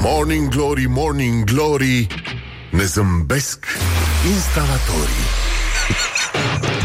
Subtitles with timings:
[0.00, 2.06] Morning Glory, Morning Glory
[2.72, 3.66] Ne zâmbesc
[4.34, 5.26] instalatorii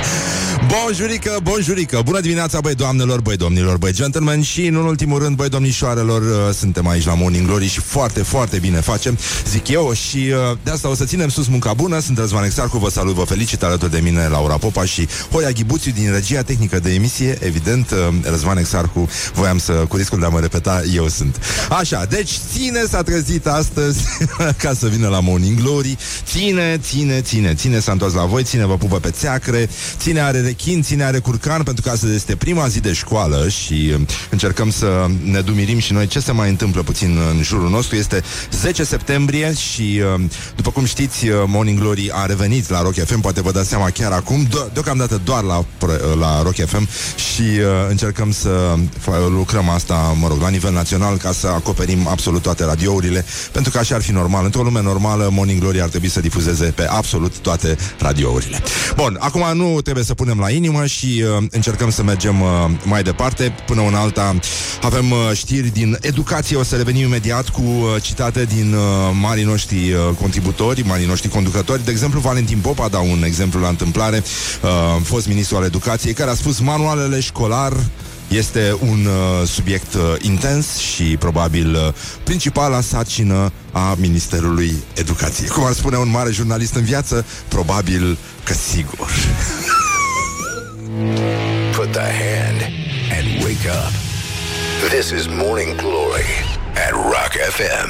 [0.81, 2.01] Bonjurică, bonjurică.
[2.05, 6.53] Bună dimineața, băi doamnelor, băi domnilor, băi gentlemen Și în ultimul rând, băi domnișoarelor uh,
[6.53, 9.17] Suntem aici la Morning Glory și foarte, foarte bine facem
[9.49, 11.99] Zic eu și uh, de asta o să ținem sus munca bună.
[11.99, 15.91] Sunt Răzvan Exarcu, vă salut, vă felicit alături de mine Laura Popa și Hoia Ghibuțiu
[15.91, 17.37] din regia tehnică de emisie.
[17.41, 21.39] Evident, uh, Răzvan Exarcu Voiam să, cu riscul de a mă repeta, eu sunt.
[21.69, 24.03] Așa, deci ține s-a trezit astăzi
[24.63, 25.97] Ca să vină la Morning Glory.
[26.25, 30.39] Ține, ține, ține, ține s-a întors la voi Ține vă pupă pe țeacre Ține are
[30.39, 34.71] rechin, ține are curcan Pentru că astăzi este prima zi de școală Și uh, încercăm
[34.71, 37.95] să ne dumirim și noi Ce se mai întâmplă puțin în jurul nostru.
[37.95, 40.21] Este 10 septembrie și uh,
[40.55, 43.89] După cum știți, uh, Morning Glory a revenit la Rock FM Poate vă dați seama
[43.89, 44.47] chiar acum.
[44.49, 46.87] De- Deocamdată doar la, pro- la Rock FM
[47.33, 52.07] Și uh, încercăm să fa- lucrăm asta, mă rog, la nivel național Ca să acoperim
[52.07, 54.45] absolut toate radiourile Pentru că așa ar fi normal.
[54.45, 58.61] Într-o lume normală, Morning Glory ar trebui să difuzeze Pe absolut toate radiourile.
[58.95, 62.47] Bun, acum nu trebuie să punem la inimă Și uh, încercăm să mergem uh,
[62.83, 64.35] mai departe Până în alta
[64.81, 68.81] avem uh, știri din educație O să revenim imediat cu uh, citate din uh,
[69.21, 73.67] marii noștri uh, contributori Marii noștri conducători De exemplu, Valentin Popa dau un exemplu la
[73.67, 74.23] întâmplare
[74.61, 74.69] uh,
[75.03, 77.73] Fost ministru al educației Care a spus manualele școlar
[78.27, 81.93] este un uh, subiect uh, intens și probabil uh,
[82.23, 85.47] principala sarcină a Ministerului Educației.
[85.47, 89.09] Cum ar spune un mare jurnalist în viață, probabil că sigur.
[90.93, 92.61] Put the hand
[93.11, 93.91] and wake up.
[94.91, 96.29] This is Morning Glory
[96.75, 97.89] at Rock FM.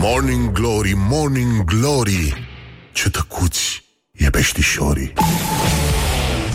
[0.00, 2.48] Morning Glory, Morning Glory
[2.92, 5.12] Ce tăcuți e peștișorii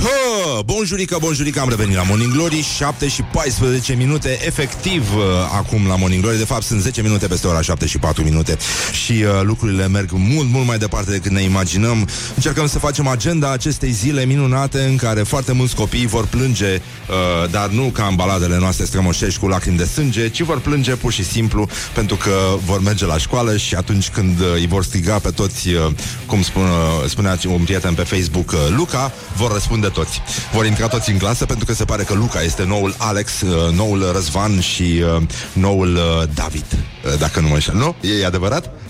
[0.01, 5.21] Hă, bonjurică, bonjurică, am revenit la Morning Glory 7 și 14 minute Efectiv, uh,
[5.57, 6.37] acum la Morning Glory.
[6.37, 8.57] De fapt sunt 10 minute peste ora 7 și 4 minute
[9.05, 12.07] Și uh, lucrurile merg mult, mult mai departe decât ne imaginăm.
[12.35, 17.49] Încercăm să facem agenda acestei zile minunate În care foarte mulți copii vor plânge uh,
[17.49, 21.11] Dar nu ca în baladele noastre strămoșești Cu lacrimi de sânge Ci vor plânge pur
[21.11, 25.19] și simplu Pentru că vor merge la școală Și atunci când uh, îi vor striga
[25.19, 25.91] pe toți uh,
[26.25, 30.21] Cum spun, uh, spunea un prieten pe Facebook uh, Luca, vor răspunde toți
[30.53, 33.73] Vor intra toți în clasă pentru că se pare că Luca este noul Alex, uh,
[33.73, 35.21] noul Răzvan și uh,
[35.53, 37.95] noul uh, David uh, Dacă nu mă înșel, nu?
[38.01, 38.80] E adevărat?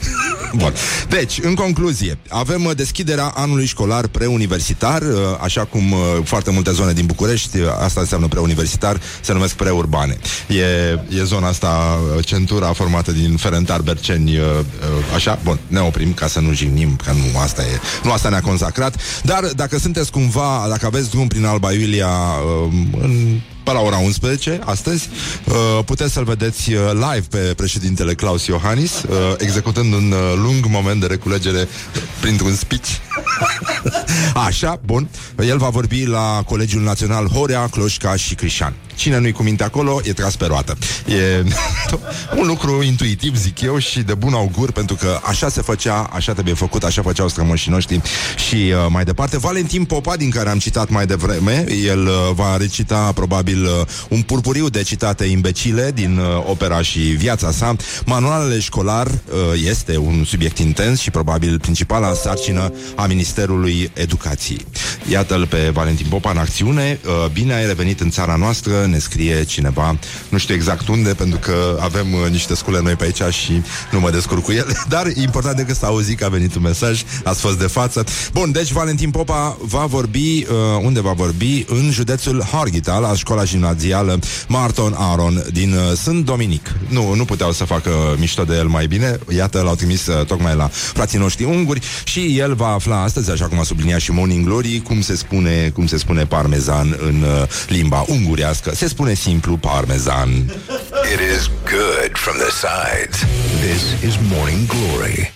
[0.55, 0.73] Bun.
[1.09, 6.71] Deci, în concluzie, avem uh, deschiderea anului școlar preuniversitar, uh, așa cum uh, foarte multe
[6.71, 10.17] zone din București, uh, asta înseamnă preuniversitar, se numesc preurbane.
[10.47, 10.61] E,
[11.19, 16.13] e zona asta, uh, centura formată din Ferentar, Berceni, uh, uh, așa, bun, ne oprim
[16.13, 20.11] ca să nu jignim, că nu asta e, nu asta ne-a consacrat, dar dacă sunteți
[20.11, 25.09] cumva, dacă aveți drum prin Alba Iulia uh, în pe la ora 11, astăzi,
[25.45, 30.65] uh, puteți să-l vedeți uh, live pe președintele Claus Iohannis, uh, executând un uh, lung
[30.69, 31.67] moment de reculegere
[32.21, 32.87] printr-un speech.
[34.47, 35.09] Așa, bun.
[35.47, 38.73] El va vorbi la Colegiul Național Horea, Cloșca și Crișan.
[39.01, 40.77] Cine nu-i cu minte acolo, e tras pe roată.
[41.07, 41.43] E
[42.39, 46.33] un lucru intuitiv, zic eu, și de bun augur, pentru că așa se făcea, așa
[46.33, 48.01] trebuie făcut, așa făceau strămoșii noștri
[48.47, 49.37] și uh, mai departe.
[49.37, 53.69] Valentin Popa, din care am citat mai devreme, el uh, va recita probabil uh,
[54.09, 57.75] un purpuriu de citate imbecile din uh, opera și viața sa.
[58.05, 59.13] Manualele școlar uh,
[59.67, 64.65] este un subiect intens și probabil principala sarcină a Ministerului Educației.
[65.09, 66.99] Iată-l pe Valentin Popa în acțiune.
[67.05, 69.97] Uh, bine ai revenit în țara noastră, ne scrie cineva,
[70.29, 73.99] nu știu exact unde, pentru că avem uh, niște scule noi pe aici și nu
[73.99, 77.03] mă descurc cu ele, dar e important decât să auzi că a venit un mesaj,
[77.23, 78.03] ați fost de față.
[78.33, 81.65] Bun, deci Valentin Popa va vorbi, uh, unde va vorbi?
[81.67, 86.75] În județul Harghita, la școala gimnazială Marton Aron din uh, Sânt Dominic.
[86.87, 90.55] Nu, nu puteau să facă mișto de el mai bine, iată, l-au trimis uh, tocmai
[90.55, 94.45] la frații noștri unguri și el va afla astăzi, așa cum a subliniat și Morning
[94.45, 98.70] Glory, cum se spune, cum se spune parmezan în uh, limba ungurească.
[98.73, 100.29] Se spune simplu parmezan.
[101.13, 103.25] It is good from the sides.
[103.61, 105.31] This is Morning Glory.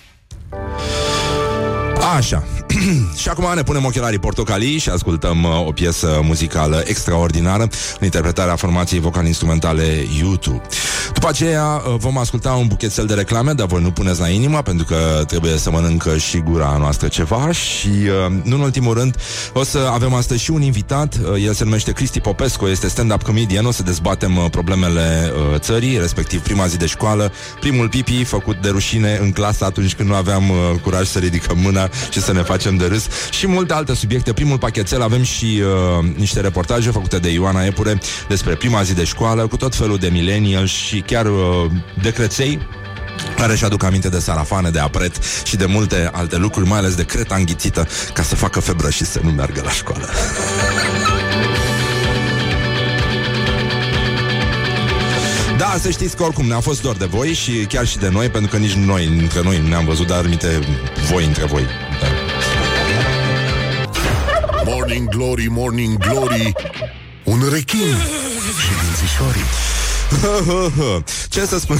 [2.18, 2.55] Așa.
[3.22, 7.64] și acum ne punem ochelarii portocalii și ascultăm uh, o piesă muzicală extraordinară
[8.00, 10.62] în interpretarea formației vocal-instrumentale YouTube.
[11.14, 14.62] După aceea uh, vom asculta un buchețel de reclame, dar voi nu puneți la inimă
[14.62, 17.52] pentru că trebuie să mănâncă și gura noastră ceva.
[17.52, 19.16] Și, uh, nu în ultimul rând,
[19.54, 23.22] o să avem astăzi și un invitat, uh, el se numește Cristi Popescu, este stand-up
[23.22, 28.24] comedian, o să dezbatem uh, problemele uh, țării, respectiv prima zi de școală, primul pipi
[28.24, 32.22] făcut de rușine în clasă atunci când nu aveam uh, curaj să ridicăm mâna și
[32.22, 34.34] să ne facem de râs și multe alte subiecte.
[34.34, 35.62] Primul pachetel avem și
[36.00, 39.98] uh, niște reportaje făcute de Ioana Epure despre prima zi de școală cu tot felul
[39.98, 41.72] de millennials și chiar uh,
[42.02, 42.68] de creței
[43.36, 46.96] care și aduc aminte de sarafane, de apret și de multe alte lucruri, mai ales
[46.96, 50.10] de creta înghițită, ca să facă febră și să nu meargă la școală.
[55.58, 58.30] Da, să știți că oricum ne-a fost dor de voi și chiar și de noi,
[58.30, 60.60] pentru că nici noi, între noi, nu ne-am văzut, dar minte
[61.12, 61.85] voi între voi.
[64.66, 64.72] Da.
[64.72, 66.54] Morning Glory, Morning Glory
[67.24, 67.96] Un rechin
[68.62, 69.46] Și dințișorii
[71.30, 71.80] Ce să spun?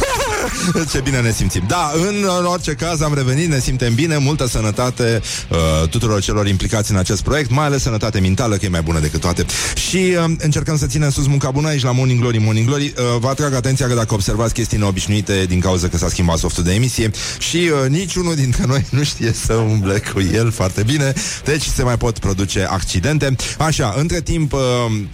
[0.92, 1.64] Ce bine ne simțim.
[1.68, 6.48] Da, în, în orice caz am revenit, ne simtem bine, multă sănătate uh, tuturor celor
[6.48, 9.46] implicați în acest proiect, mai ales sănătate mentală, că e mai bună decât toate.
[9.90, 12.94] Și uh, încercăm să ținem sus munca bună aici la Morning Glory, Morning Glory.
[12.98, 16.64] Uh, vă atrag atenția că dacă observați chestii neobișnuite din cauza că s-a schimbat softul
[16.64, 21.14] de emisie și uh, niciunul dintre noi nu știe să umble cu el foarte bine,
[21.44, 23.36] deci se mai pot produce accidente.
[23.58, 24.60] Așa, între timp, uh,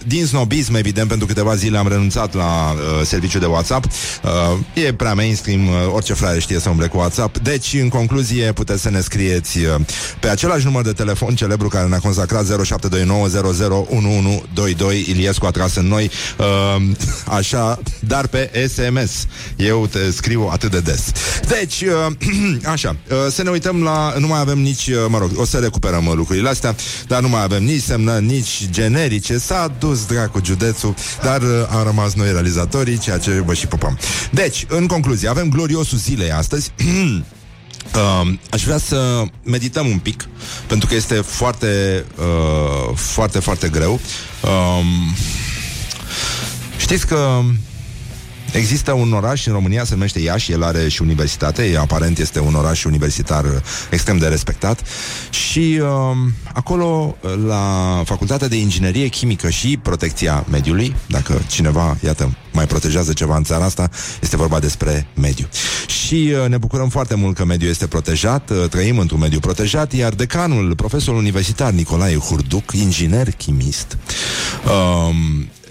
[0.06, 3.84] din snobism, evident, pentru câteva zile am renunțat la uh, serviciu de WhatsApp.
[3.84, 7.38] Uh, e prea mainstream, uh, orice frate știe să umble cu WhatsApp.
[7.38, 9.74] Deci, în concluzie, puteți să ne scrieți uh,
[10.20, 12.48] pe același număr de telefon celebru care ne-a consacrat 0729001122.
[15.06, 16.76] Iliescu a tras în noi uh,
[17.26, 19.26] așa, dar pe SMS.
[19.56, 21.12] Eu te scriu atât de des.
[21.48, 22.06] Deci, uh,
[22.74, 24.14] așa, uh, să ne uităm la...
[24.18, 26.74] Nu mai avem nici, uh, mă rog, o să recuperăm uh, lucrurile astea,
[27.06, 29.38] dar nu mai avem nici semnă, nici generice.
[29.38, 33.98] S-a dus dracu județul, dar uh, am rămas noi realizatorii, ceea ce vă și pupăm.
[34.30, 36.72] Deci, în concluzie, avem gloriosul zilei astăzi.
[37.94, 40.28] Uh, aș vrea să medităm un pic
[40.66, 44.00] Pentru că este foarte uh, Foarte, foarte greu
[44.42, 44.84] uh,
[46.76, 47.40] Știți că
[48.52, 52.54] Există un oraș în România, se numește Iași, el are și universitate, aparent este un
[52.54, 54.82] oraș universitar extrem de respectat
[55.30, 55.88] și uh,
[56.52, 57.16] acolo,
[57.46, 63.44] la Facultatea de Inginerie Chimică și Protecția Mediului, dacă cineva, iată, mai protejează ceva în
[63.44, 63.90] țara asta,
[64.20, 65.48] este vorba despre mediu.
[65.86, 69.92] Și uh, ne bucurăm foarte mult că mediul este protejat, uh, trăim într-un mediu protejat,
[69.92, 73.98] iar decanul, profesor universitar Nicolae Hurduc, inginer chimist,
[74.64, 75.14] uh,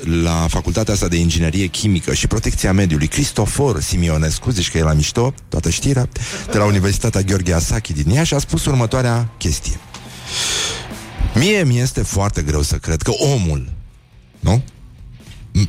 [0.03, 4.93] la facultatea asta de inginerie chimică și protecția mediului, Cristofor Simionescu, zici că e la
[4.93, 6.09] mișto, toată știrea,
[6.51, 9.79] de la Universitatea Gheorghe Asachi din Iași, a spus următoarea chestie.
[11.35, 13.71] Mie mi este foarte greu să cred că omul,
[14.39, 14.63] nu?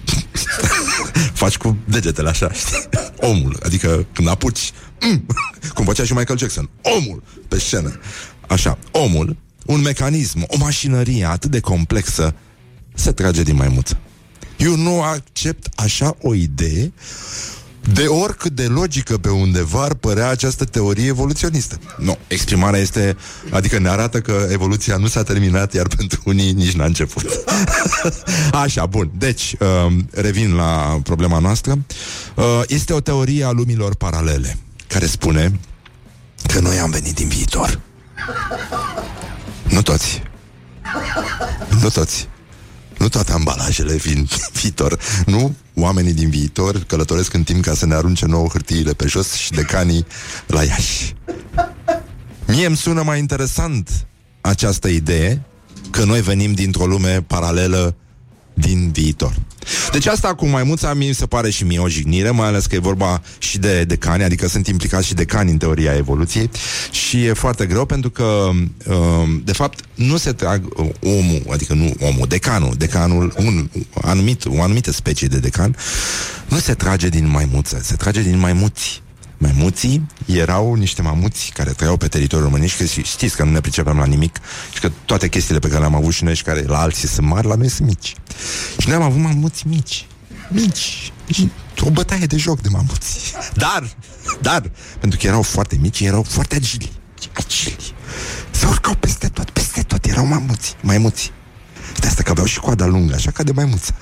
[1.42, 2.88] Faci cu degetele așa, știi?
[3.16, 5.26] Omul, adică când apuci, mm,
[5.74, 8.00] cum făcea și Michael Jackson, omul pe scenă.
[8.48, 9.36] Așa, omul,
[9.66, 12.34] un mecanism, o mașinărie atât de complexă,
[12.94, 13.98] se trage din maimuță.
[14.62, 16.92] Eu nu accept așa o idee
[17.92, 21.78] de oricât de logică pe undeva ar părea această teorie evoluționistă.
[21.98, 23.16] Nu, exprimarea este,
[23.50, 27.24] adică ne arată că evoluția nu s-a terminat, iar pentru unii nici n-a început.
[28.64, 29.10] Așa, bun.
[29.18, 31.78] Deci, uh, revin la problema noastră.
[32.34, 35.60] Uh, este o teorie a lumilor paralele, care spune
[36.46, 37.80] că noi am venit din viitor.
[39.68, 40.22] Nu toți.
[41.80, 42.28] Nu toți.
[43.02, 44.28] Nu toate ambalajele vin
[44.60, 44.98] viitor.
[45.26, 45.54] Nu?
[45.74, 49.50] Oamenii din viitor călătoresc în timp ca să ne arunce nouă hârtiile pe jos și
[49.50, 50.06] decanii
[50.46, 51.14] la Iași.
[52.46, 54.06] Mie îmi sună mai interesant
[54.40, 55.42] această idee
[55.90, 57.96] că noi venim dintr-o lume paralelă
[58.54, 59.34] din viitor.
[59.92, 62.78] Deci asta cu maimuța mi se pare și mie o jignire, mai ales că e
[62.78, 66.50] vorba și de decani, adică sunt implicați și decani în teoria evoluției
[66.90, 68.50] și e foarte greu pentru că
[68.86, 68.96] uh,
[69.44, 73.68] de fapt nu se trag uh, omul, adică nu omul, decanul, decanul, un
[74.00, 75.76] anumit, o anumită specie de decan,
[76.48, 79.01] nu se trage din maimuță, se trage din maimuți.
[79.42, 83.98] Maimuții erau niște mamuți care trăiau pe teritoriul românesc că știți că nu ne pricepem
[83.98, 84.36] la nimic
[84.74, 87.26] și că toate chestiile pe care le-am avut și noi și care la alții sunt
[87.26, 88.14] mari, la noi sunt mici.
[88.78, 90.06] Și noi am avut mamuți mici.
[90.48, 91.12] Mici.
[91.32, 93.32] Și o bătaie de joc de mamuți.
[93.54, 93.96] Dar,
[94.40, 94.70] dar,
[95.00, 96.92] pentru că erau foarte mici, erau foarte agili.
[97.32, 97.94] Agili.
[98.50, 100.04] Se urcau peste tot, peste tot.
[100.04, 101.32] Erau mamuți, maimuți.
[102.00, 103.94] De asta că aveau și coada lungă, așa ca de maimuță.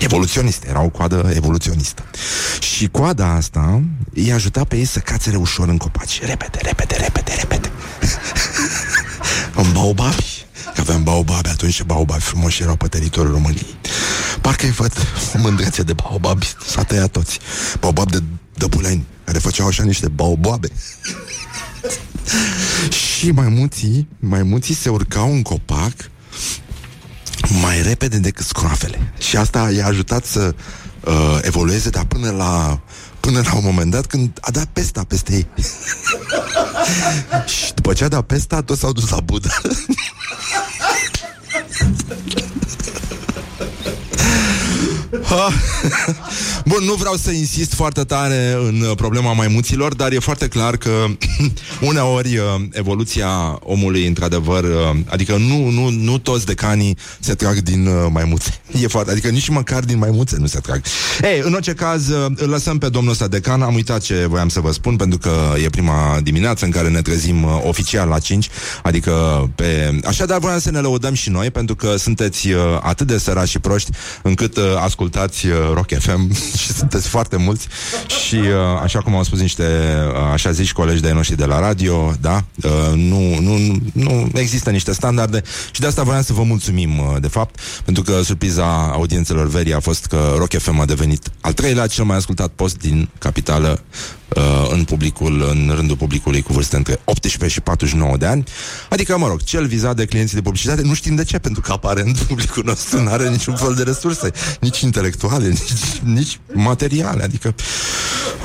[0.00, 2.04] Evoluționistă, era o coadă evoluționistă.
[2.60, 3.82] Și coada asta
[4.14, 6.20] îi ajuta pe ei să cațere ușor în copaci.
[6.20, 7.70] Repede, repede, repede, repede.
[9.62, 10.44] în baobabi.
[10.74, 13.76] Că aveam baobabi atunci și baobabi frumoși erau pe teritoriul României.
[14.40, 14.92] Parcă-i văd
[15.34, 17.38] o mândrețe de baobabi, s-a tăiat toți.
[17.80, 18.22] Baobab de
[18.54, 20.68] dăpuleni, care făceau așa niște baobabe.
[23.16, 25.92] și maimuții, maimuții se urcau în copac
[27.62, 29.12] mai repede decât scroafele.
[29.18, 30.54] Și asta i-a ajutat să
[31.00, 32.80] uh, evolueze, dar până la
[33.20, 35.46] până la un moment dat când a dat pesta peste ei.
[37.64, 39.60] și după ce a dat pesta, toți s-au dus la Buddha.
[46.64, 50.76] Bun, nu vreau să insist foarte tare în uh, problema maimuților, dar e foarte clar
[50.76, 50.90] că
[51.90, 57.88] uneori uh, evoluția omului, într-adevăr, uh, adică nu, nu, nu toți decanii se trag din
[58.10, 58.60] maimuțe.
[58.82, 60.80] E foarte, adică nici măcar din maimuțe nu se trag.
[61.22, 63.62] Ei, în orice caz, îl lăsăm pe domnul ăsta decan.
[63.62, 67.02] Am uitat ce voiam să vă spun, pentru că e prima dimineață în care ne
[67.02, 68.48] trezim oficial la 5,
[68.82, 69.12] adică
[69.54, 69.98] pe...
[70.04, 72.48] Așadar, voiam să ne lăudăm și noi, pentru că sunteți
[72.80, 73.90] atât de sărași și proști,
[74.22, 75.15] încât ascultați
[75.74, 77.66] Rock FM și sunteți foarte mulți.
[78.26, 81.60] Și uh, așa cum au spus niște uh, așa zici colegi de noștri de la
[81.60, 83.58] radio, da, uh, nu, nu,
[83.92, 85.42] nu există niște standarde.
[85.70, 89.74] Și de asta voiam să vă mulțumim, uh, de fapt, pentru că surpriza audiențelor verii
[89.74, 93.80] a fost că Rock FM a devenit al treilea cel mai ascultat post din capitală
[94.28, 98.44] uh, în publicul, în rândul publicului cu vârste între 18 și 49 de ani.
[98.90, 101.72] Adică, mă rog, cel vizat de clienții de publicitate, nu știm de ce, pentru că
[101.72, 104.30] aparent publicul nostru nu are niciun fel de resurse,
[104.60, 107.22] nici intelectuale, nici, nici materiale.
[107.22, 107.54] Adică,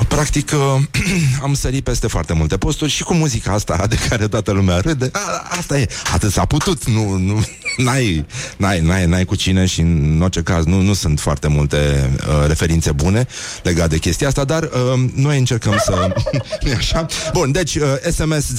[0.08, 0.82] practic, uh,
[1.42, 5.08] am sărit peste foarte multe posturi și cu muzica asta de care toată lumea râde.
[5.12, 7.44] A, asta e, atât s-a putut, nu, nu,
[7.84, 8.26] n-ai,
[8.56, 12.46] n-ai, n-ai, n-ai cu cine și în orice caz nu, nu sunt foarte multe uh,
[12.46, 13.26] referințe bune
[13.62, 14.70] legate de chestia asta, dar uh,
[15.14, 16.14] noi încercăm încercăm să...
[16.64, 17.06] nu așa?
[17.32, 18.52] Bun, deci uh, SMS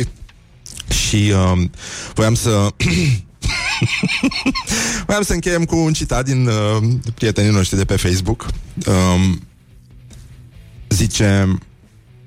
[0.00, 0.08] 0729001122
[0.88, 1.58] și uh,
[2.14, 2.50] voiam să...
[5.06, 8.46] voiam să încheiem cu un citat din uh, prietenii noștri de pe Facebook.
[8.86, 9.34] Uh,
[10.88, 11.58] zice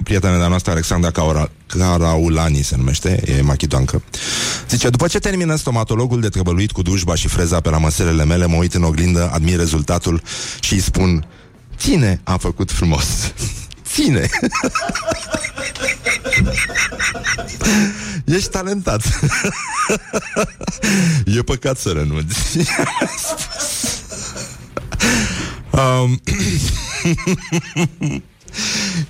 [0.03, 4.01] prietena de noastră, Alexandra Caura, Caraulani se numește, e machidoancă.
[4.70, 8.46] Zice, după ce termină stomatologul de trebăluit cu dușba și freza pe la măselele mele,
[8.46, 10.22] mă uit în oglindă, admir rezultatul
[10.60, 11.25] și îi spun
[11.77, 13.34] Ține a făcut frumos.
[13.94, 14.30] Ține.
[18.36, 19.01] Ești talentat.
[21.38, 22.58] e păcat să renunți.
[25.72, 26.22] um,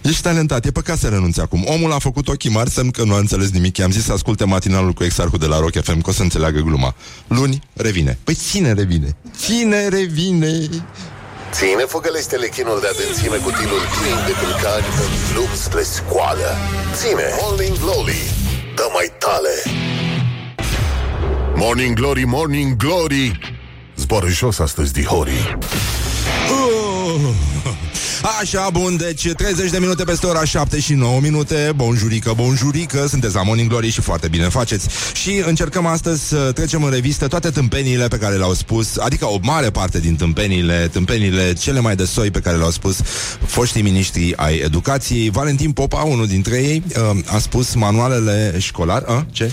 [0.01, 1.63] Ești talentat, e păcat să renunți acum.
[1.67, 3.77] Omul a făcut ochii mari, semn că nu a înțeles nimic.
[3.77, 6.59] I-am zis să asculte matinalul cu exarhul de la Rock FM, că o să înțeleagă
[6.59, 6.95] gluma.
[7.27, 8.17] Luni, revine.
[8.23, 9.15] Păi ține revine.
[9.37, 10.69] Ține revine.
[11.51, 16.55] Ține făgălește chinul de adânțime cu tilul plin de pâlcani în drum spre scoală.
[16.93, 18.21] Ține Morning Glory,
[18.75, 19.49] dă mai tale.
[21.55, 23.39] Morning Glory, Morning Glory,
[23.95, 25.57] zboară jos astăzi, dihorii.
[26.51, 27.50] Uh.
[28.41, 33.35] Așa, bun, deci 30 de minute peste ora 7 și 9 minute Bonjurică, bonjurică, sunteți
[33.35, 37.49] la Morning Glory și foarte bine faceți Și încercăm astăzi să trecem în revistă toate
[37.49, 42.05] tâmpeniile pe care le-au spus Adică o mare parte din tâmpeniile, tâmpeniile cele mai de
[42.05, 43.01] soi pe care le-au spus
[43.45, 49.25] foștii miniștri ai educației Valentin Popa, unul dintre ei, uh, a spus manualele școlar A,
[49.31, 49.51] ce?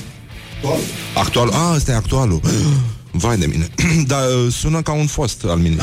[0.56, 0.78] Actual.
[1.14, 1.48] Actual.
[1.48, 2.40] Ah, ăsta e actualul.
[3.10, 3.68] Vai de mine.
[4.06, 5.76] Dar uh, sună ca un fost al mine.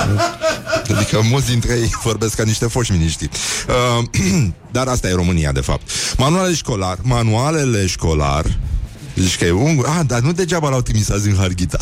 [0.95, 3.29] Adică mulți dintre ei vorbesc ca niște foști miniștri.
[3.99, 4.05] Uh,
[4.71, 5.89] dar asta e România, de fapt.
[6.17, 8.45] Manualele școlar, manualele școlar
[9.15, 9.85] Zici că e ungur?
[9.85, 11.77] Ah, dar nu degeaba l-au trimis azi în Harghita.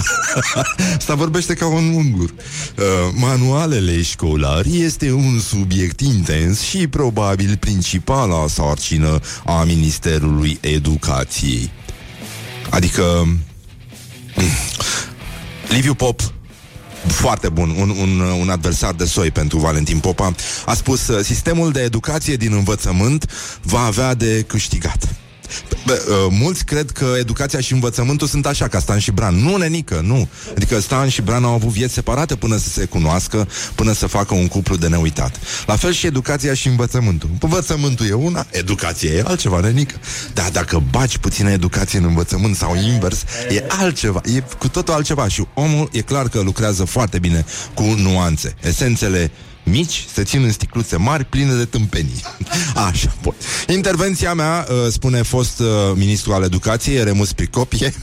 [0.97, 2.29] Asta vorbește ca un ungur.
[2.29, 2.83] Uh,
[3.13, 11.71] manualele școlari este un subiect intens și probabil principala sarcină a Ministerului Educației.
[12.69, 13.27] Adică
[15.73, 16.21] Liviu Pop
[17.07, 21.81] foarte bun, un, un, un adversar de soi pentru Valentin Popa, a spus sistemul de
[21.81, 25.15] educație din învățământ va avea de câștigat.
[25.85, 29.35] Bă, uh, mulți cred că educația și învățământul sunt așa, ca Stan și Bran.
[29.35, 30.27] Nu, nenică, nu.
[30.55, 34.33] Adică Stan și Bran au avut vieți separate până să se cunoască, până să facă
[34.33, 35.39] un cuplu de neuitat.
[35.65, 37.29] La fel și educația și învățământul.
[37.39, 39.95] Învățământul e una, educația e altceva, nenică.
[40.33, 45.27] Dar dacă baci puțină educație în învățământ sau invers, e altceva, e cu totul altceva.
[45.27, 48.55] Și omul e clar că lucrează foarte bine cu nuanțe.
[48.61, 49.31] Esențele
[49.63, 52.23] mici se țin în sticluțe mari pline de tâmpenii.
[52.87, 53.33] Așa, bun.
[53.67, 57.93] Intervenția mea, uh, spune fost uh, ministru al educației, Remus Pricopie,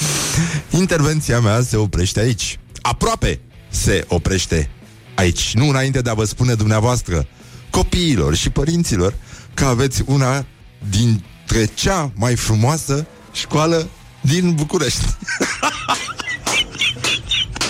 [0.70, 2.58] intervenția mea se oprește aici.
[2.80, 3.40] Aproape
[3.70, 4.70] se oprește
[5.14, 5.54] aici.
[5.54, 7.26] Nu înainte de a vă spune dumneavoastră,
[7.70, 9.14] copiilor și părinților,
[9.54, 10.46] că aveți una
[10.88, 13.88] dintre cea mai frumoasă școală
[14.20, 15.04] din București.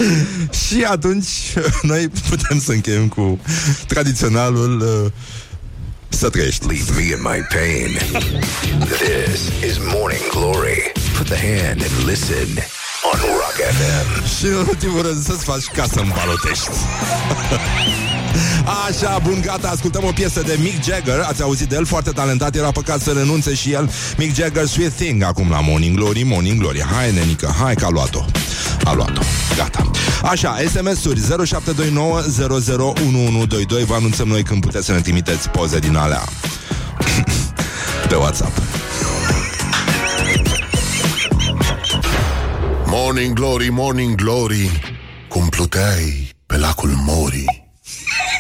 [0.67, 1.27] și atunci
[1.83, 3.41] noi putem să încheiem cu
[3.87, 5.11] tradiționalul uh,
[6.09, 6.67] să trăiești.
[6.67, 7.99] Leave me in my pain.
[8.79, 9.41] This
[9.71, 10.93] is Morning Glory.
[11.17, 12.49] Put the hand and listen
[13.13, 14.27] on Rock FM.
[14.39, 16.71] Și în ultimul rând să-ți faci ca să îmbalotești.
[18.89, 21.19] Așa, bun, gata, ascultăm o piesă de Mick Jagger.
[21.29, 23.91] Ați auzit de el, foarte talentat, era păcat să renunțe și el.
[24.17, 26.83] Mick Jagger, Sweet Thing Acum la Morning Glory, Morning Glory.
[26.83, 28.25] Hai, nenică, hai că a luat-o.
[28.85, 29.21] A luat-o,
[29.57, 29.91] gata.
[30.23, 36.23] Așa, SMS-uri 0729 001122 Vă anunțăm noi când puteți să ne trimiteți poze din alea.
[38.09, 38.59] Pe WhatsApp.
[42.87, 44.97] Morning Glory, Morning Glory.
[45.29, 47.68] Cum pluteai pe lacul Mori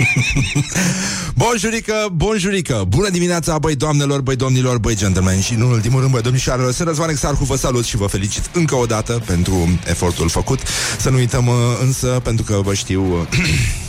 [1.34, 2.84] Bonjurică, bonjurică.
[2.88, 5.40] Bună dimineața, băi doamnelor, băi domnilor, băi gentlemen.
[5.40, 8.74] Și în ultimul rând, băi domnișoarelor Sunt Răzvan Exarhu, vă salut și vă felicit încă
[8.74, 10.60] o dată Pentru efortul făcut.
[10.98, 13.02] Să nu uităm uh, însă, pentru că vă știu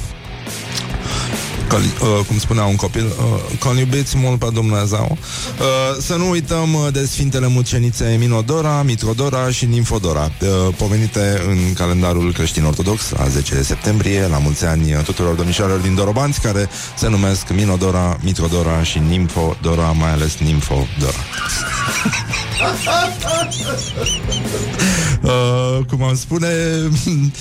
[1.69, 5.17] că, uh, cum spunea un copil, uh, că iubiți mult pe Dumnezeu.
[5.59, 11.73] Uh, să nu uităm uh, de Sfintele Mucenițe Minodora, Mitrodora și Nimfodora, uh, pomenite în
[11.73, 17.49] calendarul creștin-ortodox a 10 septembrie, la mulți ani tuturor domnișoarelor din Dorobanți, care se numesc
[17.49, 21.23] Minodora, Mitrodora și Nimfodora, mai ales Nimfodora.
[25.21, 26.47] uh, cum am spune...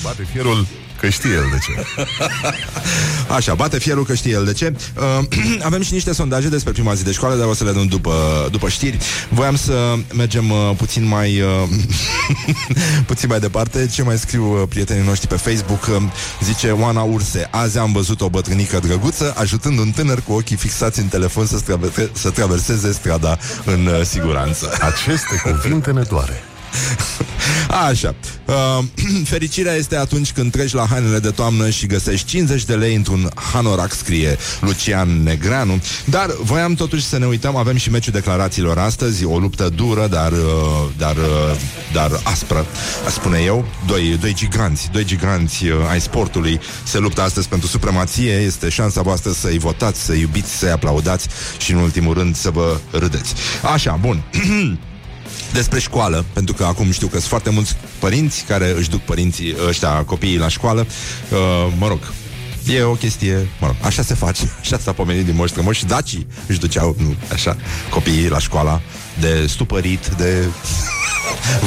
[0.03, 0.67] Bate fierul
[1.01, 2.03] Că știe el de ce.
[3.35, 4.73] Așa, bate fierul că știe el de ce.
[4.97, 5.25] Uh,
[5.69, 8.13] avem și niște sondaje despre prima zi de școală, dar o să le dăm după,
[8.51, 8.99] după știri.
[9.29, 11.69] Voiam să mergem uh, puțin mai uh,
[13.07, 13.87] puțin mai departe.
[13.87, 15.87] Ce mai scriu uh, prietenii noștri pe Facebook?
[15.87, 16.03] Uh,
[16.43, 20.99] zice Oana Urse, azi am văzut o bătrânică drăguță ajutând un tânăr cu ochii fixați
[20.99, 24.73] în telefon să, traver- să traverseze strada în uh, siguranță.
[24.81, 26.43] Aceste cuvinte ne doare.
[27.89, 28.15] Așa.
[28.45, 28.85] Uh,
[29.33, 33.31] fericirea este atunci când treci la hainele de toamnă și găsești 50 de lei într-un
[33.53, 35.83] hanorac, scrie Lucian Negreanu.
[36.05, 40.33] Dar voiam totuși să ne uităm, avem și meciul declarațiilor astăzi, o luptă dură, dar,
[40.33, 40.39] uh,
[40.97, 41.57] dar, uh,
[41.93, 42.67] dar aspră,
[43.11, 43.65] spune eu.
[43.87, 48.33] Doi, doi giganți, doi giganți uh, ai sportului se luptă astăzi pentru supremație.
[48.33, 52.79] Este șansa voastră să-i votați, să iubiți, să-i aplaudați și, în ultimul rând, să vă
[52.91, 53.35] râdeți.
[53.63, 54.23] Așa, bun.
[55.53, 59.55] despre școală, pentru că acum știu că sunt foarte mulți părinți care își duc părinții
[59.69, 60.87] ăștia copiii la școală.
[61.31, 62.01] Uh, mă rog,
[62.67, 66.27] E o chestie, mă rog, așa se face, așa s-a pomenit din moș și dacii
[66.47, 67.57] își duceau, nu, așa,
[67.91, 68.81] copiii la școala
[69.21, 70.45] de stupărit, de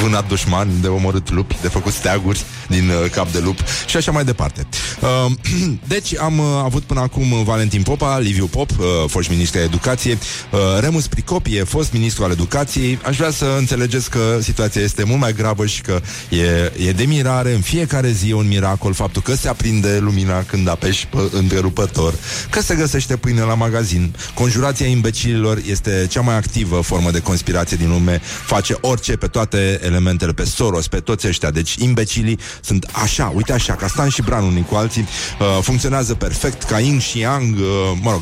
[0.01, 4.12] vânat dușman, de omorât lupi, de făcut steaguri din uh, cap de lup și așa
[4.12, 4.67] mai departe.
[5.01, 5.32] Uh,
[5.93, 10.17] deci am uh, avut până acum Valentin Popa, Liviu Pop, uh, fost ministru de educație,
[10.51, 12.99] uh, Remus Pricopie, fost ministru al educației.
[13.06, 17.04] Aș vrea să înțelegeți că situația este mult mai gravă și că e, e de
[17.04, 22.13] mirare în fiecare zi un miracol faptul că se aprinde lumina când apeși pe întrerupător,
[22.49, 24.15] că se găsește pâine la magazin.
[24.34, 29.80] Conjurația imbecililor este cea mai activă formă de conspirație din lume, face orice pe toate
[29.84, 31.52] elementele, pe Soros, pe toți ăștia.
[31.52, 35.08] Deci imbecilii sunt așa, uite așa, ca Stan și Bran unii cu alții,
[35.39, 37.65] uh, funcționează perfect, ca Yin și Yang, uh,
[38.02, 38.22] mă rog,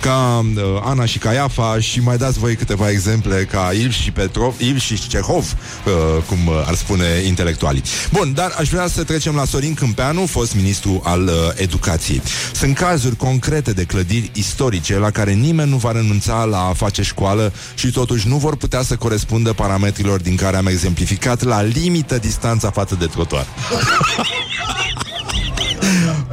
[0.00, 4.54] ca uh, Ana și Caiafa și mai dați voi câteva exemple ca Il și Petrov,
[4.60, 7.82] Il și Cehov, uh, cum uh, ar spune intelectualii.
[8.12, 12.22] Bun, dar aș vrea să trecem la Sorin Câmpeanu, fost ministru al uh, educației.
[12.52, 17.02] Sunt cazuri concrete de clădiri istorice la care nimeni nu va renunța la a face
[17.02, 22.18] școală și totuși nu vor putea să corespundă parametrilor din care am exemplificat la limită
[22.18, 23.46] distanța față de trotuar.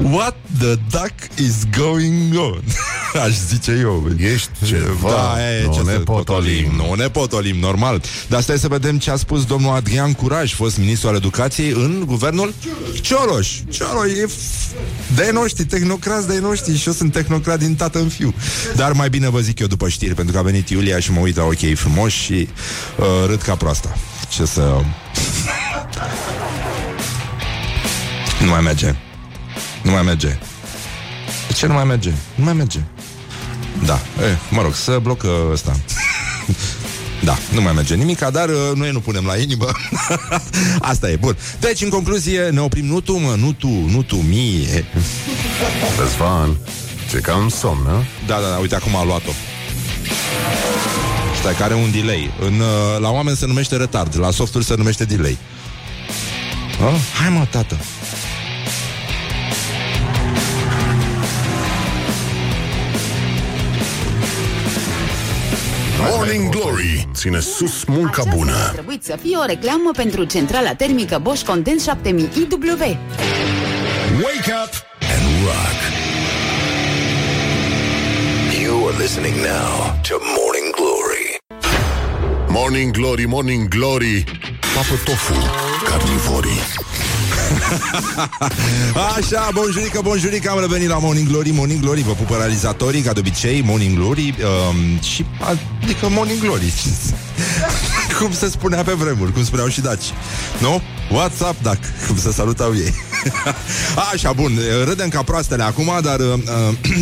[0.02, 2.62] What the duck is going on?
[3.26, 4.12] Aș zice eu.
[4.18, 6.72] Ești ceva, da, e, nu ce ne să potolim.
[6.76, 8.02] Nu ne potolim, normal.
[8.28, 12.04] Dar stai să vedem ce a spus domnul Adrian Curaj, fost ministru al educației în
[12.06, 12.54] guvernul
[13.02, 13.48] Cioroș.
[13.70, 14.76] Cioroș e f-
[15.16, 18.34] de noștri, tehnocrați de noștri și eu sunt tehnocrat din tată în fiu.
[18.76, 21.20] Dar mai bine vă zic eu după știri, pentru că a venit Iulia și mă
[21.20, 22.48] uit la ochii frumoși și
[22.98, 23.98] uh, râd ca proasta.
[24.30, 24.62] Ce să...
[28.44, 28.96] nu mai merge.
[29.82, 30.38] Nu mai merge.
[31.48, 32.12] De ce nu mai merge?
[32.36, 32.80] Nu mai merge.
[33.86, 35.76] Da, e, mă rog, să blocă ăsta.
[37.24, 39.66] Da, nu mai merge nimic, dar uh, noi nu punem la inimă.
[40.92, 41.38] Asta e, bun.
[41.60, 44.86] Deci, în concluzie, ne oprim nu tu, mă, nu tu, nu tu, mie.
[46.00, 46.58] Răzvan,
[47.10, 48.04] ce cam somn, nu?
[48.28, 49.32] Da, da, da, uite, acum a luat-o.
[51.40, 52.32] Stai, care are un delay.
[52.40, 55.38] În, uh, la oameni se numește retard, la softul se numește delay.
[56.84, 56.96] Oh?
[57.22, 57.78] Hai mă, tată.
[66.00, 67.08] Morning Glory.
[67.14, 68.52] Ține sus munca Aceasta bună.
[68.68, 72.58] a trebuit să fie o reclamă pentru centrala termică Bosch Condens 7000 IW.
[74.24, 74.74] Wake up
[75.14, 75.78] and rock.
[78.64, 81.26] You are listening now to Morning Glory.
[82.48, 84.24] Morning Glory, Morning Glory.
[84.76, 85.34] Papă tofu,
[85.90, 86.60] carnivorii
[89.18, 93.20] Așa, bonjurică, bonjurică, am revenit la Morning Glory, Morning Glory, vă pupă realizatorii, ca de
[93.20, 94.36] obicei, Morning Glory
[94.70, 96.74] um, și, adică Morning Glory.
[98.20, 100.06] cum se spunea pe vremuri, cum spuneau și daci.
[100.60, 100.82] Nu?
[101.08, 101.80] What's up, Dac?
[102.08, 102.94] Cum se salutau ei.
[104.14, 106.34] Așa, bun, râdem ca proastele acum, dar uh,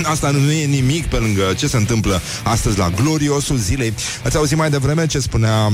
[0.14, 3.94] asta nu e nimic pe lângă ce se întâmplă astăzi la gloriosul zilei.
[4.24, 5.72] Ați auzit mai devreme ce spunea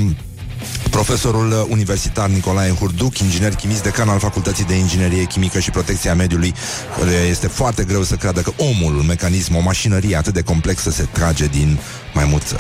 [0.90, 6.54] Profesorul universitar Nicolae Hurduc, inginer chimist, decan al Facultății de Inginerie Chimică și Protecția Mediului,
[7.00, 10.90] care este foarte greu să creadă că omul, un mecanism, o mașinărie atât de complexă
[10.90, 11.80] se trage din
[12.14, 12.60] maimuță.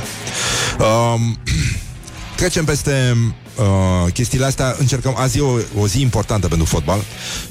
[0.79, 1.37] Um,
[2.41, 3.17] trecem peste
[3.57, 4.75] uh, chestiile astea.
[4.79, 6.99] Încercăm, azi e o, o zi importantă pentru fotbal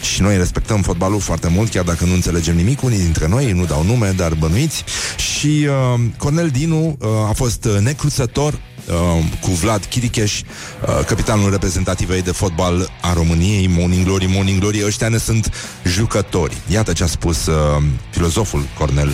[0.00, 2.82] și noi respectăm fotbalul foarte mult, chiar dacă nu înțelegem nimic.
[2.82, 4.84] Unii dintre noi nu dau nume, dar bănuiți.
[5.16, 8.60] Și uh, Cornel Dinu uh, a fost necruțător
[8.90, 14.84] uh, cu Vlad Chiricheș, uh, capitanul reprezentativei de fotbal a României, Morning Glory, Morning Glory,
[14.84, 15.52] ăștia ne sunt
[15.84, 16.56] jucători.
[16.66, 19.12] Iată ce a spus uh, filozoful Cornel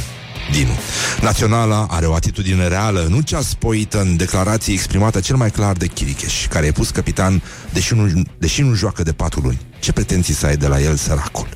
[0.53, 0.79] Dinu.
[1.21, 5.87] Naționala are o atitudine reală, nu cea spoită în declarație exprimată cel mai clar de
[5.87, 9.61] Chiricheș, care e pus capitan, deși nu, deși nu joacă de patru luni.
[9.81, 11.49] Ce pretenții să ai de la el, săracul?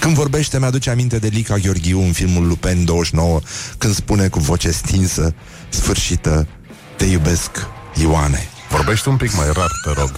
[0.00, 3.40] Când vorbește, mi-aduce aminte de Lica Gheorghiu în filmul Lupen 29,
[3.78, 5.34] când spune cu voce stinsă,
[5.68, 6.46] sfârșită,
[7.00, 7.50] te iubesc,
[7.94, 8.48] Ioane.
[8.68, 10.10] Vorbește un pic mai rar, te rog.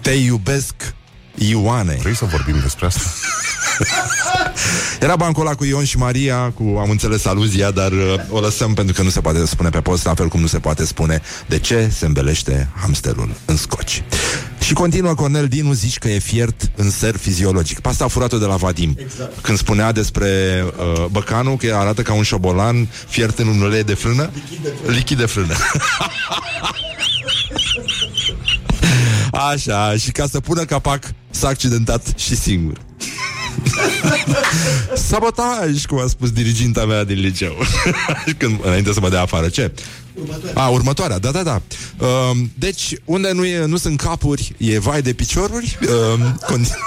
[0.00, 0.74] Te iubesc,
[1.34, 1.96] Ioane.
[2.00, 3.00] Vrei să vorbim despre asta?
[5.00, 8.74] Era bancul ăla cu Ion și Maria, cu, am înțeles aluzia, dar uh, o lăsăm
[8.74, 11.22] pentru că nu se poate spune pe post, la fel cum nu se poate spune
[11.46, 14.02] de ce se îmbelește hamsterul în scoci.
[14.66, 17.80] Și continuă Cornel Dinu, zici că e fiert în ser fiziologic.
[17.80, 18.96] Pasta a furat-o de la Vadim.
[18.98, 19.40] Exact.
[19.40, 23.94] Când spunea despre uh, băcanul că arată ca un șobolan fiert în un ulei de
[23.94, 24.30] frână.
[24.34, 24.92] Lichid de frână.
[24.96, 25.54] Lichid de frână.
[29.50, 32.78] Așa, și ca să pună capac s-a accidentat și singur.
[35.08, 37.56] Sabotaj, cum a spus diriginta mea din liceu.
[38.38, 39.48] Când, înainte să mă dea afară.
[39.48, 39.72] Ce?
[40.20, 40.62] Următoarea.
[40.62, 41.62] A, următoarea, da, da, da.
[41.98, 45.78] Uh, deci, unde nu, e, nu sunt capuri, e vai de picioruri.
[45.82, 46.78] Uh, continu-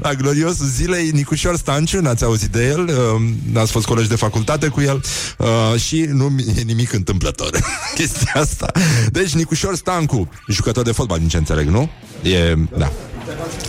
[0.00, 4.68] La gloriosul zilei, Nicușor Stanciu, n-ați auzit de el, uh, n-ați fost colegi de facultate
[4.68, 5.04] cu el
[5.38, 7.50] uh, și nu e nimic întâmplător
[7.94, 8.70] chestia asta.
[9.10, 11.90] Deci, Nicușor Stancu, jucător de fotbal, din ce înțeleg, nu?
[12.22, 12.92] E, da.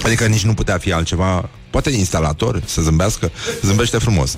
[0.06, 4.36] Adică nici nu putea fi altceva Poate instalator, să zâmbească Zâmbește frumos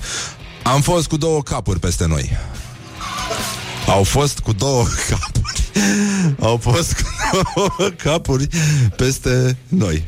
[0.62, 2.36] Am fost cu două capuri peste noi
[3.86, 5.62] Au fost cu două capuri.
[6.40, 8.48] Au fost cu două capuri
[8.96, 10.04] Peste noi.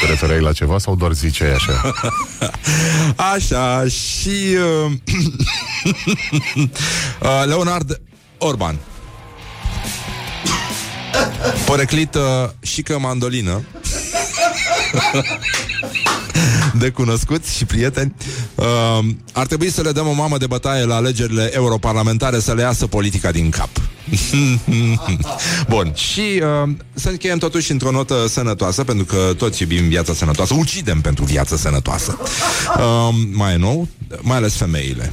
[0.00, 1.94] Te referai la ceva sau doar ziceai așa?
[3.34, 4.92] Așa Și uh,
[7.22, 8.00] uh, Leonard
[8.38, 8.76] Orban.
[11.64, 12.22] Poreclit uh,
[12.62, 13.62] și că mandolină
[16.82, 18.14] de cunoscuți și prieteni.
[18.54, 18.98] Uh,
[19.32, 22.86] ar trebui să le dăm o mamă de bătaie la alegerile europarlamentare să le iasă
[22.86, 23.68] politica din cap.
[25.68, 30.54] Bun, și uh, să încheiem totuși într-o notă sănătoasă, pentru că toți iubim viața sănătoasă,
[30.54, 32.18] ucidem pentru viața sănătoasă.
[32.76, 33.88] Uh, mai nou,
[34.20, 35.12] mai ales femeile.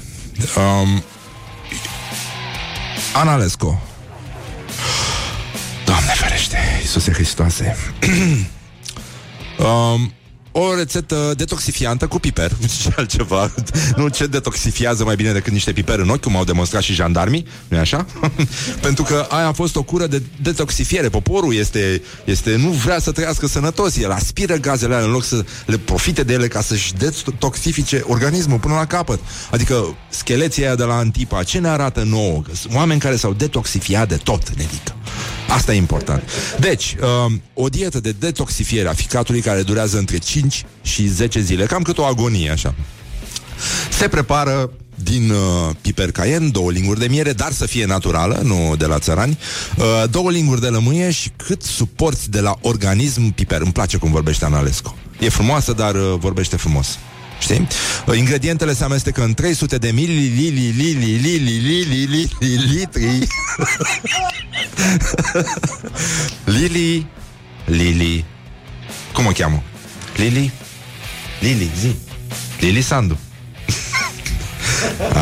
[0.55, 1.01] Uh,
[3.13, 3.81] Analesco.
[5.85, 7.75] Doamne ferește, Iisuse Hristoase.
[9.65, 10.13] um,
[10.57, 12.51] o rețetă detoxifiantă cu piper.
[12.81, 13.53] Ce altceva.
[13.95, 17.45] Nu ce detoxifiază mai bine decât niște piper în ochi Cum au demonstrat și jandarmii
[17.67, 18.05] nu așa?
[18.81, 21.09] Pentru că aia a fost o cură de detoxifiere.
[21.09, 23.97] Poporul este, este nu vrea să trăiască sănătos.
[23.97, 28.59] El aspiră gazele alea în loc să le profite de ele Ca să-și detoxifice organismul
[28.59, 29.19] până la capăt.
[29.51, 32.41] Adică scheleția aia de la Antipa Ce ne arată nouă?
[32.73, 34.95] Oameni care s-au detoxifiat de tot, nedică
[35.49, 36.23] Asta e important.
[36.59, 41.65] Deci, um, o dietă de detoxifiere a ficatului care durează între 5 și 10 zile,
[41.65, 42.75] cam cât o agonie, așa.
[43.89, 48.75] Se prepară din uh, piper caien, două linguri de miere, dar să fie naturală, nu
[48.75, 49.37] de la țărani,
[49.77, 53.61] uh, două linguri de lămâie și cât suporți de la organism piper.
[53.61, 54.97] Îmi place cum vorbește Analescu.
[55.19, 56.97] E frumoasă, dar uh, vorbește frumos.
[57.39, 57.67] Știi?
[58.15, 60.71] Ingredientele se amestecă în 300 de mililitri
[66.43, 67.07] Lili
[67.65, 68.25] Lili
[69.13, 69.63] Cum o cheamă?
[70.15, 70.51] Lili?
[71.39, 71.95] Lili, zi
[72.59, 73.17] Lili Sandu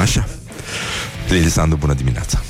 [0.01, 0.27] Așa
[1.29, 2.43] Lili Sandu, bună dimineața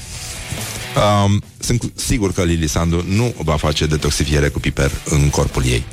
[1.25, 5.83] um, Sunt sigur că Lili Sandu nu va face detoxifiere cu piper în corpul ei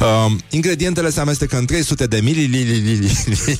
[0.00, 3.58] Uh, ingredientele se amestecă în 300 de mililitri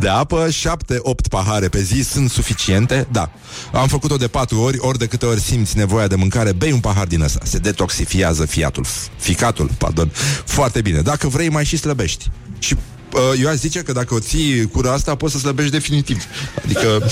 [0.00, 3.06] de apă, 7-8 pahare pe zi sunt suficiente.
[3.10, 3.30] Da,
[3.72, 6.80] am făcut-o de 4 ori, ori de câte ori simți nevoia de mâncare, bei un
[6.80, 7.40] pahar din ăsta.
[7.42, 8.84] Se detoxifiază fiatul,
[9.18, 10.12] ficatul, pardon,
[10.44, 11.00] foarte bine.
[11.00, 12.30] Dacă vrei, mai și slăbești.
[12.58, 12.95] Și Uh,
[13.40, 16.24] eu aș zice că dacă o ții cura asta, poți să slăbești definitiv.
[16.64, 17.10] Adică,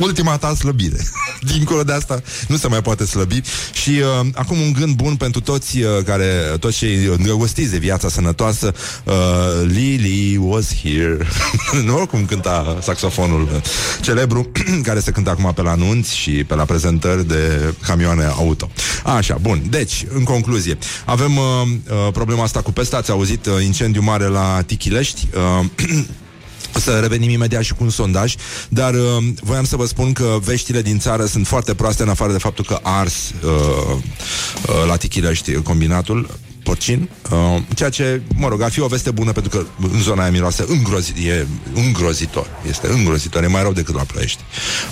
[0.00, 0.96] ultima ta slăbire.
[1.52, 3.40] Dincolo de asta, nu se mai poate slăbi.
[3.72, 8.08] Și uh, acum un gând bun pentru toți uh, care, toți cei îndrăgostiți de viața
[8.08, 8.74] sănătoasă.
[9.04, 9.12] Uh,
[9.66, 11.18] Lily was here.
[11.86, 13.62] nu oricum cânta saxofonul
[14.00, 14.50] celebru,
[14.88, 18.70] care se cântă acum pe la anunți și pe la prezentări de camioane auto.
[19.04, 19.62] Așa, bun.
[19.70, 21.44] Deci, în concluzie, avem uh,
[21.90, 22.96] uh, problema asta cu pesta.
[22.96, 25.26] Ați auzit uh, incendiu mare la Tichilești.
[25.34, 25.40] Uh,
[26.80, 28.34] să revenim imediat și cu un sondaj,
[28.68, 32.32] dar uh, voiam să vă spun că veștile din țară sunt foarte proaste, în afară
[32.32, 33.50] de faptul că ars uh,
[33.90, 39.32] uh, la Tichilești combinatul porcin, uh, ceea ce, mă rog, ar fi o veste bună
[39.32, 43.94] pentru că în zona aia miroase îngrozi, e îngrozitor, este îngrozitor, e mai rău decât
[43.94, 44.42] la Ploiești.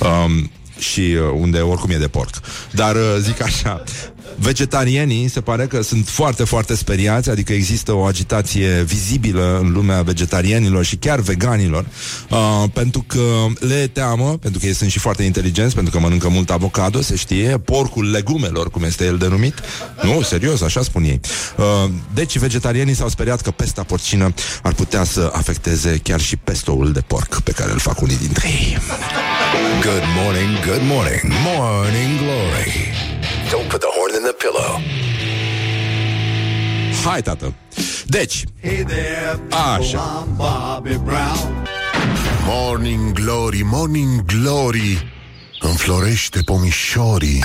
[0.00, 0.44] Uh,
[0.78, 2.34] și uh, unde oricum e de porc.
[2.70, 3.82] Dar uh, zic așa,
[4.36, 10.02] Vegetarienii se pare că sunt foarte, foarte speriați, adică există o agitație vizibilă în lumea
[10.02, 11.86] vegetarianilor și chiar veganilor,
[12.30, 16.28] uh, pentru că le teamă, pentru că ei sunt și foarte inteligenți, pentru că mănâncă
[16.28, 19.54] mult avocado, se știe, porcul legumelor, cum este el denumit.
[20.02, 21.20] Nu, serios, așa spun ei.
[21.56, 26.92] Uh, deci vegetarienii s-au speriat că pesta porcină ar putea să afecteze chiar și pestoul
[26.92, 28.78] de porc pe care îl fac unii dintre ei.
[29.82, 32.91] Good morning, good morning, morning glory.
[33.52, 34.80] Don't put the horn in the pillow.
[37.04, 37.54] Hai, tată!
[38.06, 39.40] Deci, Hey there,
[39.76, 40.24] Așa.
[40.24, 41.68] I'm Bobby Brown.
[42.46, 45.12] Morning Glory, Morning Glory
[45.60, 47.44] Înflorește pomișorii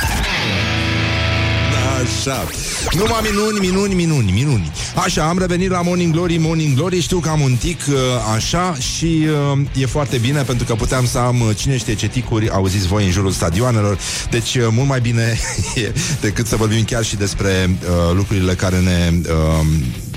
[2.01, 2.47] Așa.
[2.93, 4.71] Numai minuni, minuni, minuni, minuni.
[4.95, 6.99] Așa, am revenit la Morning Glory, Morning Glory.
[6.99, 7.95] Știu că am un tic uh,
[8.35, 12.07] așa și uh, e foarte bine pentru că puteam să am uh, cine știe ce
[12.07, 13.97] ticuri auziți voi în jurul stadioanelor.
[14.29, 15.39] Deci uh, mult mai bine
[15.85, 19.65] e decât să vorbim chiar și despre uh, lucrurile care ne uh,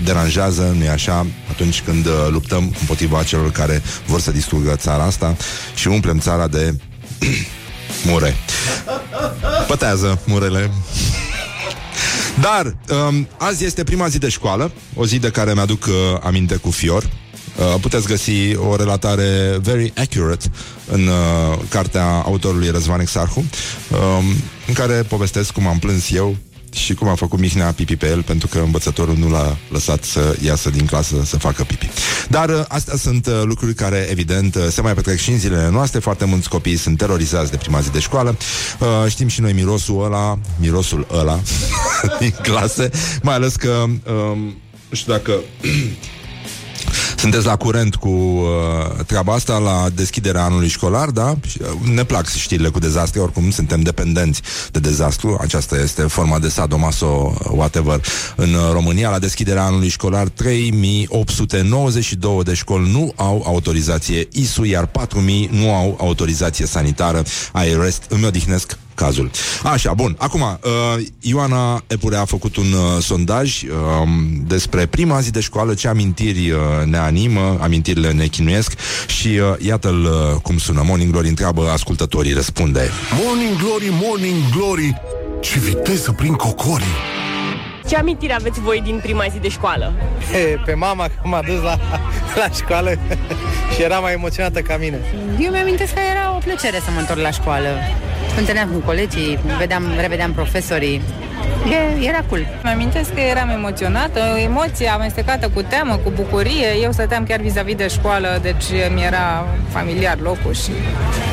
[0.04, 5.36] deranjează, nu-i așa, atunci când uh, luptăm împotriva celor care vor să distrugă țara asta
[5.74, 6.76] și umplem țara de
[8.06, 8.36] mure.
[9.66, 10.70] Pătează murele.
[12.40, 12.76] Dar
[13.08, 16.70] um, azi este prima zi de școală, o zi de care mi-aduc uh, aminte cu
[16.70, 17.04] fior.
[17.04, 20.50] Uh, puteți găsi o relatare very accurate
[20.90, 24.24] în uh, cartea autorului Răzvan Exarhu, um,
[24.66, 26.36] în care povestesc cum am plâns eu
[26.74, 30.36] și cum a făcut Mihnea pipi pe el pentru că învățătorul nu l-a lăsat să
[30.44, 31.90] iasă din clasă să facă pipi.
[32.28, 35.70] Dar uh, astea sunt uh, lucruri care, evident, uh, se mai petrec și în zilele
[35.70, 35.98] noastre.
[35.98, 38.36] Foarte mulți copii sunt terorizați de prima zi de școală.
[38.80, 41.40] Uh, știm și noi mirosul ăla, mirosul ăla
[42.20, 42.90] din clase,
[43.22, 44.38] mai ales că um,
[44.88, 45.32] nu știu dacă
[47.20, 48.44] sunteți la curent cu uh,
[49.06, 51.34] treaba asta la deschiderea anului școlar, da?
[51.46, 55.38] Și, uh, Ne plac știrile cu dezastre, oricum suntem dependenți de dezastru.
[55.40, 58.00] Aceasta este forma de sadomaso, whatever,
[58.36, 59.10] în uh, România.
[59.10, 65.96] La deschiderea anului școlar, 3892 de școli nu au autorizație ISU, iar 4000 nu au
[66.00, 67.22] autorizație sanitară.
[67.54, 69.30] I rest, îmi odihnesc cazul.
[69.62, 70.16] Așa, bun.
[70.18, 73.68] Acum, uh, Ioana Epurea a făcut un uh, sondaj uh,
[74.46, 78.72] despre prima zi de școală, ce amintiri uh, ne animă, amintirile ne chinuiesc
[79.06, 80.82] și uh, iată-l uh, cum sună.
[80.84, 82.90] Morning Glory întreabă, ascultătorii răspunde.
[83.24, 84.94] Morning Glory, Morning Glory
[85.40, 86.96] Ce viteză prin cocorii
[87.88, 89.92] Ce amintiri aveți voi din prima zi de școală?
[90.64, 91.78] pe mama că m-a dus la,
[92.34, 92.90] la școală
[93.74, 94.98] și era mai emoționată ca mine.
[95.38, 97.68] Eu mi-amintesc că era o plăcere să mă întorc la școală.
[98.38, 101.02] Întâlneam cu colegii, vedeam, revedeam profesorii.
[101.70, 102.46] E, era cool.
[102.62, 106.68] Mă amintesc că eram emoționată, o emoție amestecată cu teamă, cu bucurie.
[106.82, 108.64] Eu stăteam chiar vis-a-vis de școală, deci
[108.94, 110.70] mi era familiar locul și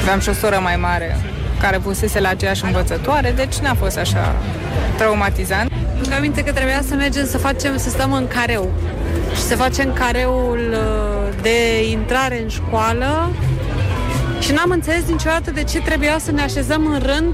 [0.02, 1.18] aveam și o soră mai mare
[1.60, 4.36] care pusese la aceeași învățătoare, deci n-a fost așa
[4.98, 5.72] traumatizant.
[6.04, 8.72] Îmi aminte că trebuia să mergem să facem, să stăm în careu
[9.36, 13.32] și să facem careul uh, de intrare în școală
[14.40, 17.34] și n-am înțeles niciodată de ce trebuia să ne așezăm în rând,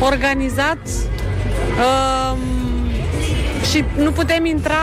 [0.00, 0.88] organizat
[1.78, 2.38] um,
[3.70, 4.74] și nu putem intra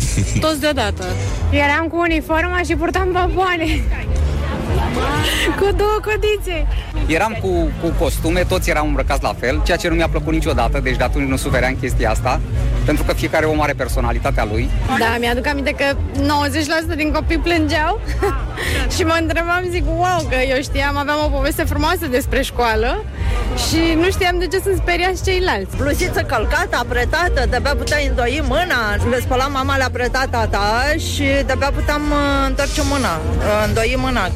[0.44, 1.04] toți deodată.
[1.50, 3.82] Eram cu uniforma și purtam baboane.
[5.58, 6.66] Cu două codițe.
[7.06, 7.48] Eram cu,
[7.82, 11.04] cu costume, toți eram îmbrăcați la fel, ceea ce nu mi-a plăcut niciodată, deci de
[11.04, 12.40] atunci nu sufeream chestia asta,
[12.84, 14.70] pentru că fiecare om are personalitatea lui.
[14.98, 15.96] Da, mi-aduc aminte că
[16.92, 18.00] 90% din copii plângeau
[18.96, 23.04] și mă întrebam, zic, wow, că eu știam, aveam o poveste frumoasă despre școală
[23.68, 25.76] și nu știam de ce sunt speriați ceilalți.
[25.76, 31.70] Bluziță călcată, apretată, de-abia puteai îndoi mâna, le spăla mama, le-a apretat tata și de-abia
[31.70, 34.30] puteam uh, întoarce mâna, uh, îndoi mâna.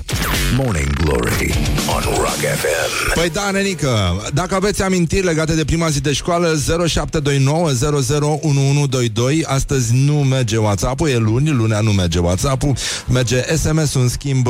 [0.57, 1.55] Morning Glory
[1.95, 3.13] on Rock FM.
[3.15, 9.95] Păi da, nenică, dacă aveți amintiri legate de prima zi de școală 0729 001122 Astăzi
[9.95, 12.77] nu merge WhatsApp-ul, e luni, lunea nu merge WhatsApp-ul
[13.09, 14.49] Merge SMS-ul, în schimb,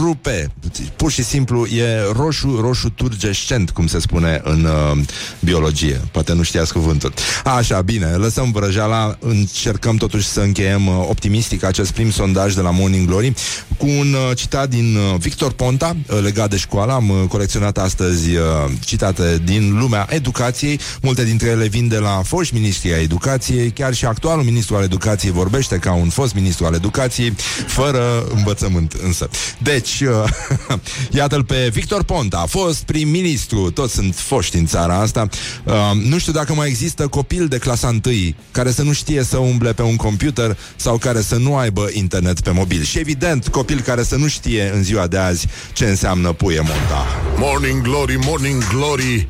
[0.00, 0.50] rupe
[0.96, 4.98] Pur și simplu e roșu, roșu turgescent, cum se spune în uh,
[5.40, 7.12] biologie Poate nu știați cuvântul
[7.44, 12.70] Așa, bine, lăsăm vrăjeala Încercăm totuși să încheiem uh, optimistic acest prim sondaj de la
[12.70, 13.32] Morning Glory
[13.78, 16.92] Cu un uh, citat din uh, Victor Ponta, uh, legat de școală.
[16.92, 18.42] Am uh, colecționat astăzi uh,
[18.84, 20.80] citate din lumea educației.
[21.02, 23.70] Multe dintre ele vin de la foști ministri ai educației.
[23.70, 27.34] Chiar și actualul ministru al educației vorbește ca un fost ministru al educației
[27.66, 29.28] Fără învățământ însă.
[29.62, 30.78] Deci, uh,
[31.18, 35.28] iată-l pe Victor Ponta A fost prim-ministru, toți sunt foști în țara asta.
[35.64, 38.14] Uh, Nu știu dacă mai există copil de clasa 1
[38.50, 42.40] Care să nu știe să umble pe un computer Sau care să nu aibă internet
[42.40, 42.82] pe mobil.
[42.82, 45.25] Și evident, copil care să nu știe în ziua de azi
[45.72, 49.26] Ce înseamnă puie monta Morning Glory, Morning Glory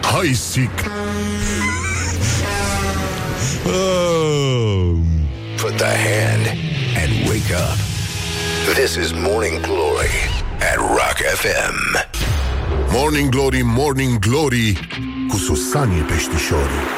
[0.00, 0.70] Hai sic
[3.66, 4.96] oh.
[5.56, 6.46] Put the hand
[7.00, 7.78] and wake up.
[8.74, 10.14] This is Morning Glory
[10.60, 11.76] at Rock FM.
[12.92, 14.78] Morning Glory, Morning Glory
[15.28, 16.95] Cu Susanii Peștișorii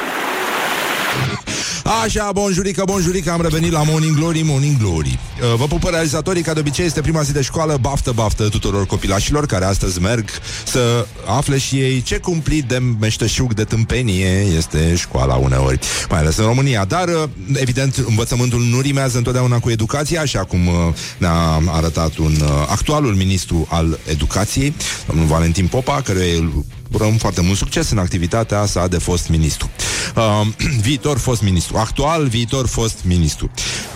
[1.88, 5.18] Așa, bonjurică, bonjurică, am revenit la Morning Glory, Morning Glory.
[5.40, 8.86] Uh, Vă pupă realizatorii, ca de obicei, este prima zi de școală, baftă, baftă tuturor
[8.86, 10.28] copilașilor care astăzi merg
[10.66, 15.78] să afle și ei ce cumplit de meșteșug de tâmpenie este școala uneori,
[16.10, 16.84] mai ales în România.
[16.84, 20.74] Dar, uh, evident, învățământul nu rimează întotdeauna cu educația, așa cum uh,
[21.18, 22.34] ne-a arătat un
[22.68, 24.74] actualul ministru al educației,
[25.06, 26.50] domnul Valentin Popa, care
[26.92, 29.70] urăm foarte mult succes în activitatea sa de fost ministru.
[30.16, 30.46] Uh,
[30.86, 31.76] viitor fost ministru.
[31.76, 33.50] Actual, viitor fost ministru.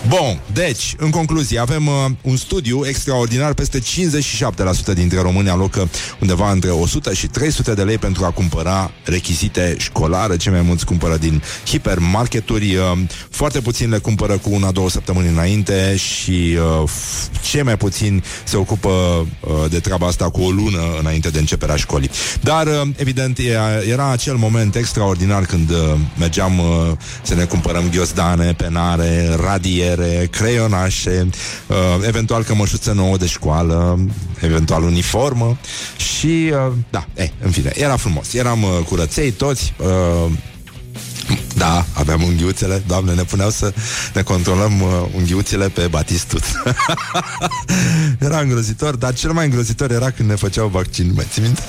[0.08, 3.54] Bun, deci, în concluzie, avem uh, un studiu extraordinar.
[3.54, 3.82] Peste 57%
[4.94, 5.88] dintre români alocă
[6.20, 10.36] undeva între 100 și 300 de lei pentru a cumpăra rechizite școlare.
[10.36, 12.74] Cei mai mulți cumpără din hipermarketuri.
[12.74, 12.98] Uh,
[13.30, 16.90] foarte puțin le cumpără cu una, două săptămâni înainte și uh,
[17.50, 21.76] cei mai puțini se ocupă uh, de treaba asta cu o lună înainte de începerea
[21.76, 22.10] școlii.
[22.40, 23.38] Dar uh, evident,
[23.90, 26.92] era acel moment extraordinar când uh, mergeam uh,
[27.22, 31.28] să ne cumpărăm ghiozdane, penare, radiere, creionașe,
[31.66, 33.98] uh, eventual cămășuță nouă de școală,
[34.40, 35.58] eventual uniformă
[35.96, 38.32] și, uh, da, e, în fine, era frumos.
[38.32, 40.32] Eram uh, curăței toți, uh,
[41.56, 43.74] da, aveam unghiuțele, doamne, ne puneau să
[44.14, 46.42] ne controlăm uh, unghiuțele pe batistut.
[48.26, 51.62] era îngrozitor, dar cel mai îngrozitor era când ne făceau vaccin, mai ții minte?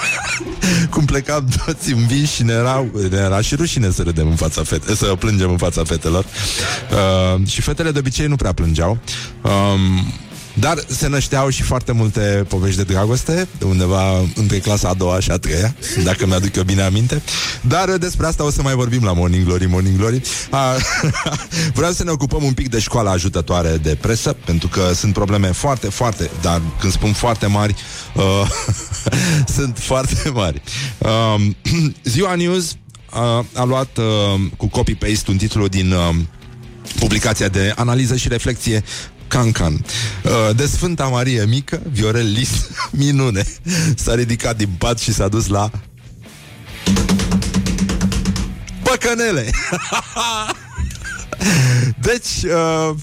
[0.90, 4.62] Cum plecam toți învinși și ne era, ne era și rușine să râdem în fața
[4.62, 6.24] fete, să plângem în fața fetelor.
[6.24, 8.98] Uh, și fetele de obicei nu prea plângeau.
[9.42, 10.12] Um,
[10.54, 15.30] dar se nășteau și foarte multe povești de dragoste, undeva între clasa a doua și
[15.30, 17.22] a treia, dacă mi-aduc eu bine aminte.
[17.60, 20.22] Dar despre asta o să mai vorbim la Morning Glory, Morning Glory.
[20.50, 20.76] A,
[21.74, 25.46] vreau să ne ocupăm un pic de școala ajutătoare de presă, pentru că sunt probleme
[25.46, 27.74] foarte, foarte, dar când spun foarte mari,
[28.14, 28.48] uh,
[29.56, 30.62] sunt foarte mari.
[30.98, 31.46] Uh,
[32.04, 35.92] Ziua News uh, a luat uh, cu copy-paste un titlu din...
[35.92, 36.14] Uh,
[36.98, 38.84] publicația de analiză și reflexie
[39.34, 39.84] Cancan.
[40.22, 42.50] Uh, de Sfânta Marie Mică, Viorel Lis,
[42.90, 43.44] minune.
[43.96, 45.70] S-a ridicat din pat și s-a dus la
[48.82, 49.50] Păcănele.
[52.08, 52.94] deci, uh,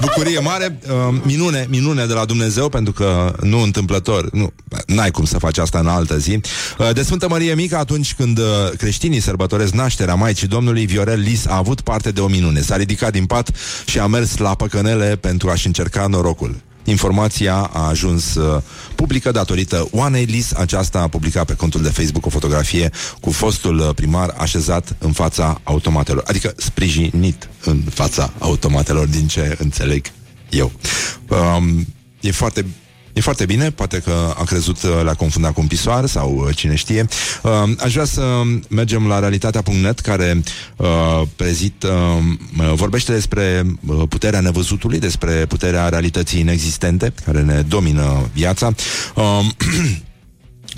[0.00, 4.52] bucurie mare, uh, minune, minune de la Dumnezeu, pentru că nu întâmplător, nu,
[4.86, 6.40] n-ai cum să faci asta în altă zi.
[6.78, 8.44] Uh, de Sfântă Marie Mică, atunci când uh,
[8.76, 12.60] creștinii sărbătoresc nașterea Maicii Domnului, Viorel Lis a avut parte de o minune.
[12.60, 13.50] S-a ridicat din pat
[13.84, 16.56] și a mers la păcănele pentru a-și încerca norocul.
[16.84, 18.62] Informația a ajuns uh,
[18.94, 20.52] publică datorită Oanei Lis.
[20.52, 22.90] Aceasta a publicat pe contul de Facebook o fotografie
[23.20, 29.56] cu fostul uh, primar așezat în fața automatelor, adică sprijinit în fața automatelor, din ce
[29.58, 30.06] înțeleg
[30.50, 30.72] eu.
[31.28, 31.86] Um,
[32.20, 32.66] e foarte
[33.12, 36.56] E foarte bine, poate că a crezut, uh, le-a confundat cu un pisoar sau uh,
[36.56, 37.06] cine știe.
[37.42, 38.22] Uh, aș vrea să
[38.68, 40.42] mergem la realitatea.net care
[40.76, 48.30] uh, prezit, uh, vorbește despre uh, puterea nevăzutului, despre puterea realității inexistente care ne domină
[48.32, 48.72] viața.
[49.14, 49.46] Uh,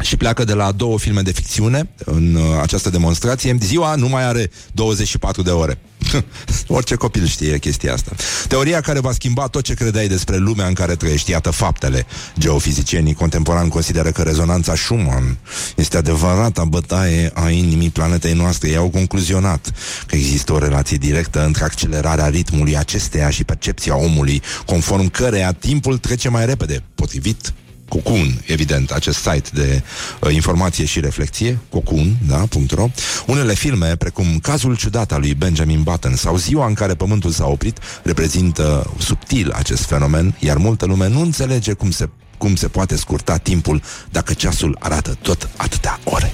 [0.01, 3.57] și pleacă de la două filme de ficțiune în uh, această demonstrație.
[3.61, 5.79] Ziua nu mai are 24 de ore.
[6.67, 8.13] Orice copil știe chestia asta.
[8.49, 11.31] Teoria care va schimba tot ce credeai despre lumea în care trăiești.
[11.31, 12.07] Iată faptele.
[12.39, 15.39] Geofizicienii contemporani consideră că rezonanța Schumann
[15.77, 18.69] este adevărata bătaie a inimii planetei noastre.
[18.69, 19.73] Ei au concluzionat
[20.07, 25.99] că există o relație directă între accelerarea ritmului acesteia și percepția omului, conform căreia timpul
[25.99, 27.53] trece mai repede, potrivit
[27.93, 29.83] Cocoon, evident, acest site de
[30.21, 32.91] uh, informație și reflexie, cocoon, da, .ro.
[33.27, 37.47] Unele filme, precum Cazul ciudat al lui Benjamin Button sau Ziua în care pământul s-a
[37.47, 42.97] oprit, reprezintă subtil acest fenomen, iar multă lume nu înțelege cum se, cum se poate
[42.97, 46.33] scurta timpul dacă ceasul arată tot atâtea ore.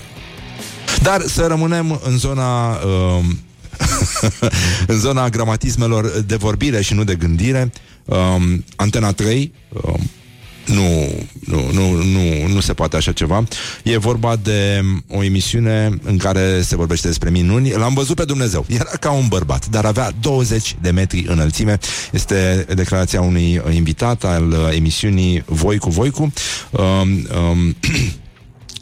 [1.02, 2.70] Dar să rămânem în zona...
[2.70, 3.24] Uh,
[4.86, 7.72] în zona gramatismelor de vorbire și nu de gândire.
[8.04, 10.10] Um, Antena 3 um,
[10.68, 13.44] nu, nu, nu, nu, nu se poate așa ceva.
[13.82, 17.70] E vorba de o emisiune în care se vorbește despre minuni.
[17.70, 18.64] L-am văzut pe Dumnezeu.
[18.68, 21.78] Era ca un bărbat, dar avea 20 de metri înălțime.
[22.12, 26.32] Este declarația unui invitat al emisiunii Voi cu Voicu.
[26.70, 27.76] Um, um,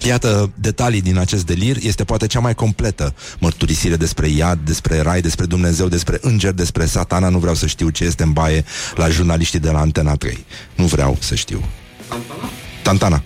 [0.07, 5.21] Iată detalii din acest delir, este poate cea mai completă mărturisire despre iad, despre rai,
[5.21, 7.29] despre Dumnezeu, despre înger, despre satana.
[7.29, 10.45] Nu vreau să știu ce este în baie la jurnaliștii de la Antena 3.
[10.75, 11.65] Nu vreau să știu.
[12.09, 12.51] Tantana?
[12.83, 13.23] Tantana.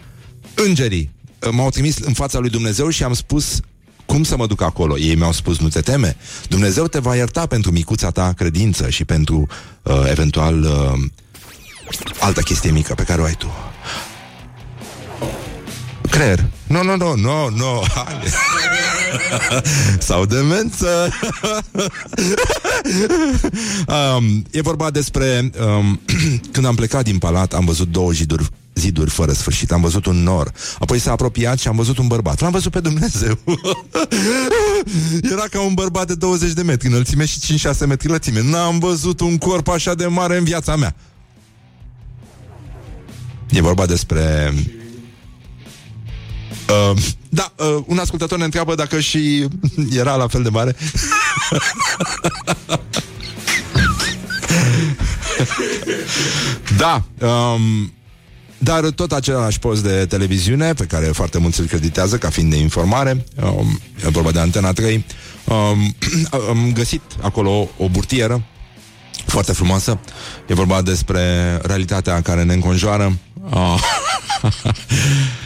[0.55, 1.11] Îngerii
[1.51, 3.61] m-au trimis în fața lui Dumnezeu și am spus
[4.07, 4.99] cum să mă duc acolo?
[4.99, 6.17] Ei mi-au spus, nu te teme.
[6.49, 9.47] Dumnezeu te va ierta pentru micuța ta credință și pentru
[9.83, 11.11] uh, eventual uh,
[12.21, 13.51] altă chestie mică pe care o ai tu.
[16.11, 16.45] Creier.
[16.67, 17.83] Nu, nu, nu, nu, nu.
[19.99, 21.09] Sau demență.
[23.89, 26.01] um, e vorba despre um,
[26.53, 29.73] când am plecat din palat, am văzut două ziduri ziduri fără sfârșit.
[29.73, 30.53] Am văzut un nor.
[30.79, 32.41] Apoi s-a apropiat și am văzut un bărbat.
[32.41, 33.39] L-am văzut pe Dumnezeu.
[35.33, 38.43] Era ca un bărbat de 20 de metri înălțime și 5-6 metri lățime.
[38.43, 40.95] N-am văzut un corp așa de mare în viața mea.
[43.51, 44.55] E vorba despre
[46.71, 46.97] Uh,
[47.29, 49.49] da, uh, un ascultător ne întreabă dacă și
[50.01, 50.77] era la fel de mare.
[56.77, 57.93] da, um,
[58.59, 62.57] dar tot același post de televiziune pe care foarte mulți îl creditează ca fiind de
[62.57, 65.05] informare, um, e vorba de Antena 3,
[65.45, 65.95] um,
[66.49, 68.43] am găsit acolo o, o burtieră
[69.27, 70.01] foarte frumoasă.
[70.47, 73.19] E vorba despre realitatea care ne înconjoară.
[73.51, 73.81] Oh.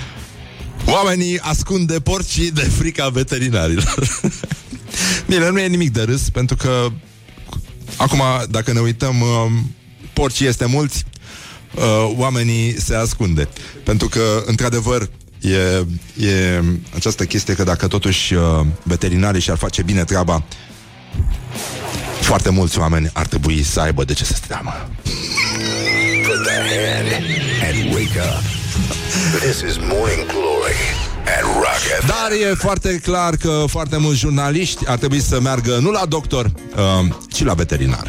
[0.87, 4.21] Oamenii ascund de porcii de frica veterinarilor.
[5.29, 6.87] Bine, nu e nimic de râs, pentru că
[7.97, 9.75] acum, dacă ne uităm, um,
[10.13, 11.05] porcii este mulți,
[11.75, 13.49] uh, oamenii se ascunde.
[13.85, 15.11] Pentru că, într-adevăr,
[15.41, 15.87] e,
[16.27, 16.63] e
[16.95, 20.45] această chestie că dacă totuși uh, veterinarii și-ar face bine treaba,
[22.21, 24.73] foarte mulți oameni ar trebui să aibă de ce să se teamă.
[26.27, 27.23] Put the head
[27.63, 28.64] and wake up.
[29.41, 30.81] This is Morning Glory
[31.25, 32.07] at Rock FM.
[32.07, 36.45] Dar e foarte clar că foarte mulți jurnaliști ar trebui să meargă nu la doctor,
[36.77, 38.09] uh, ci la veterinar.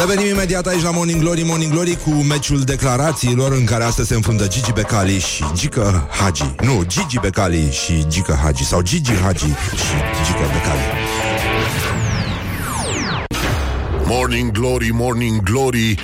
[0.00, 4.14] Revenim imediat aici la Morning Glory Morning Glory cu meciul declarațiilor În care astăzi se
[4.14, 9.44] înfruntă Gigi Becali și Gica Hagi Nu, Gigi Becali și Gica Hagi Sau Gigi Hagi
[9.44, 9.96] și
[10.26, 11.13] Gica Becali
[14.06, 15.94] Morning Glory, Morning Glory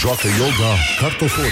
[0.00, 1.50] Joacă yoga cartoforii.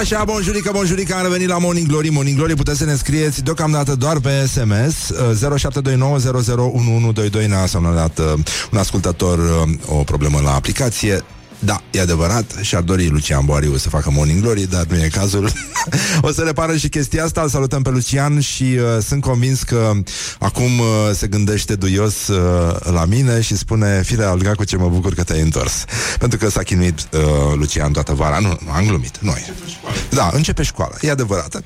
[0.00, 2.08] Așa, bonjurică, bonjurică, am revenit la Morning Glory.
[2.08, 5.58] Morning Glory, puteți să ne scrieți deocamdată doar pe SMS uh,
[7.42, 8.24] 0729001122 Ne-a semnalat uh,
[8.72, 11.24] un ascultător uh, o problemă la aplicație
[11.58, 15.50] da, e adevărat și-ar dori Lucian Boariu să facă Morning Glory, dar nu e cazul.
[16.20, 19.92] o să repară și chestia asta, îl salutăm pe Lucian și uh, sunt convins că
[20.38, 24.88] acum uh, se gândește duios uh, la mine și spune, fire alga cu ce mă
[24.88, 25.84] bucur că te-ai întors.
[26.18, 27.20] Pentru că s-a chinuit uh,
[27.56, 28.38] Lucian toată vara.
[28.38, 29.52] Nu, nu, am glumit, noi.
[30.10, 31.62] Da, începe școala, e adevărat.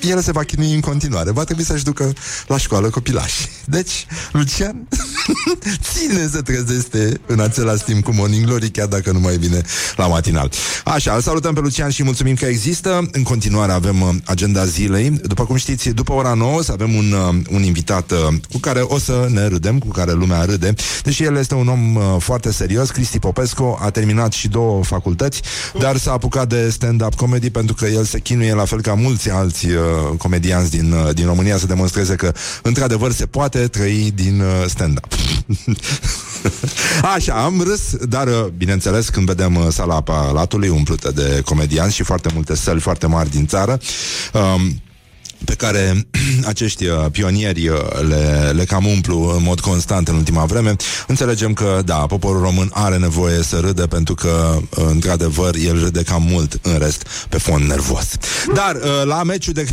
[0.00, 2.12] El se va chinui în continuare, va trebui să-și ducă
[2.46, 3.48] la școală copilași.
[3.64, 4.88] Deci, Lucian,
[5.92, 9.62] ține să trezește în același timp cu Morning Glory, chiar dacă nu mai mai bine
[9.96, 10.50] la matinal.
[10.84, 13.08] Așa, îl salutăm pe Lucian și mulțumim că există.
[13.12, 15.10] În continuare avem uh, agenda zilei.
[15.10, 18.18] După cum știți, după ora 9 avem un, uh, un invitat uh,
[18.52, 20.74] cu care o să ne râdem, cu care lumea râde.
[21.02, 25.42] Deși el este un om foarte serios, Cristi Popescu, a terminat și două facultăți,
[25.78, 29.30] dar s-a apucat de stand-up comedy pentru că el se chinuie la fel ca mulți
[29.30, 29.76] alți uh,
[30.18, 32.32] comedianți din, uh, din România să demonstreze că
[32.62, 35.06] într-adevăr se poate trăi din uh, stand-up.
[37.14, 42.30] Așa, am râs, dar bineînțeles când vedem uh, sala Palatului umplută de comedianți și foarte
[42.34, 43.78] multe săli foarte mari din țară.
[44.32, 44.82] Um,
[45.44, 46.06] pe care
[46.52, 47.78] acești uh, pionieri uh,
[48.08, 50.76] le, le cam umplu în mod constant în ultima vreme,
[51.06, 56.02] înțelegem că, da, poporul român are nevoie să râdă pentru că, uh, într-adevăr, el râde
[56.02, 58.08] cam mult în rest pe fond nervos.
[58.54, 59.66] Dar uh, la meciul de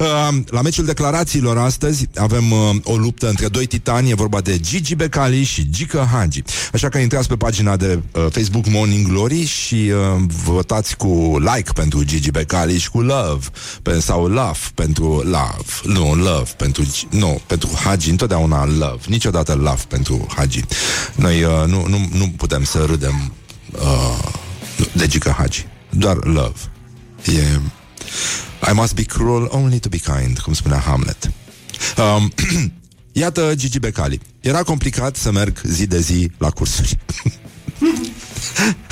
[0.00, 4.58] uh, la meciul declarațiilor astăzi avem uh, o luptă între doi titani, e vorba de
[4.60, 6.42] Gigi Becali și Gica Hagi.
[6.72, 11.72] Așa că intrați pe pagina de uh, Facebook Morning Glory și uh, votați cu like
[11.74, 13.46] pentru Gigi Becali și cu love
[13.82, 14.39] pe, sau love
[14.74, 15.64] pentru love.
[15.84, 19.00] Nu, love pentru nu, pentru Hagi întotdeauna love.
[19.06, 20.64] Niciodată love pentru Hagi.
[21.14, 23.32] Noi uh, nu, nu, nu putem să râdem
[23.72, 24.32] uh,
[24.92, 25.66] de Gica Hagi.
[25.90, 26.58] Doar love.
[27.24, 27.60] E
[28.70, 31.30] I must be cruel only to be kind, cum spunea Hamlet.
[31.96, 32.32] Um,
[33.22, 34.20] iată Gigi Becali.
[34.40, 36.98] Era complicat să merg zi de zi la cursuri.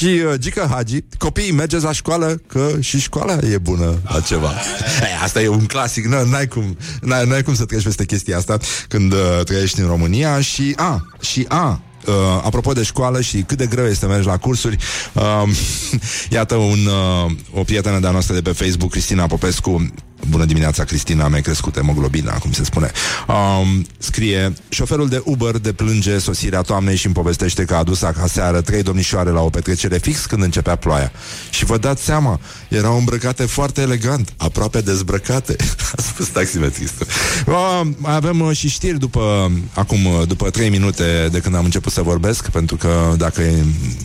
[0.00, 4.48] Și uh, Gica Hagi, copiii mergeți la școală Că și școala e bună la ceva.
[5.06, 8.36] Ei, Asta e un clasic n- N-ai cum, n-ai, n-ai cum să treci peste chestia
[8.36, 10.40] asta Când uh, trăiești în România.
[10.40, 14.26] Și a, și a Uh, apropo de școală și cât de greu este să mergi
[14.26, 14.76] la cursuri,
[15.12, 15.42] uh,
[16.36, 19.92] iată un, uh, o prietenă de-a noastră de pe Facebook, Cristina Popescu,
[20.28, 22.90] Bună dimineața, Cristina, mi-a crescut hemoglobina, cum se spune.
[23.28, 28.60] Um, scrie, șoferul de Uber deplânge sosirea toamnei și îmi povestește că a adus aseară
[28.60, 31.12] trei domnișoare la o petrecere fix când începea ploaia.
[31.50, 35.56] Și vă dați seama, erau îmbrăcate foarte elegant, aproape dezbrăcate.
[35.96, 37.06] a spus taximetristul.
[37.46, 41.64] Uh, mai avem uh, și știri după, acum, uh, după trei minute de când am
[41.64, 43.42] început să vorbesc, pentru că dacă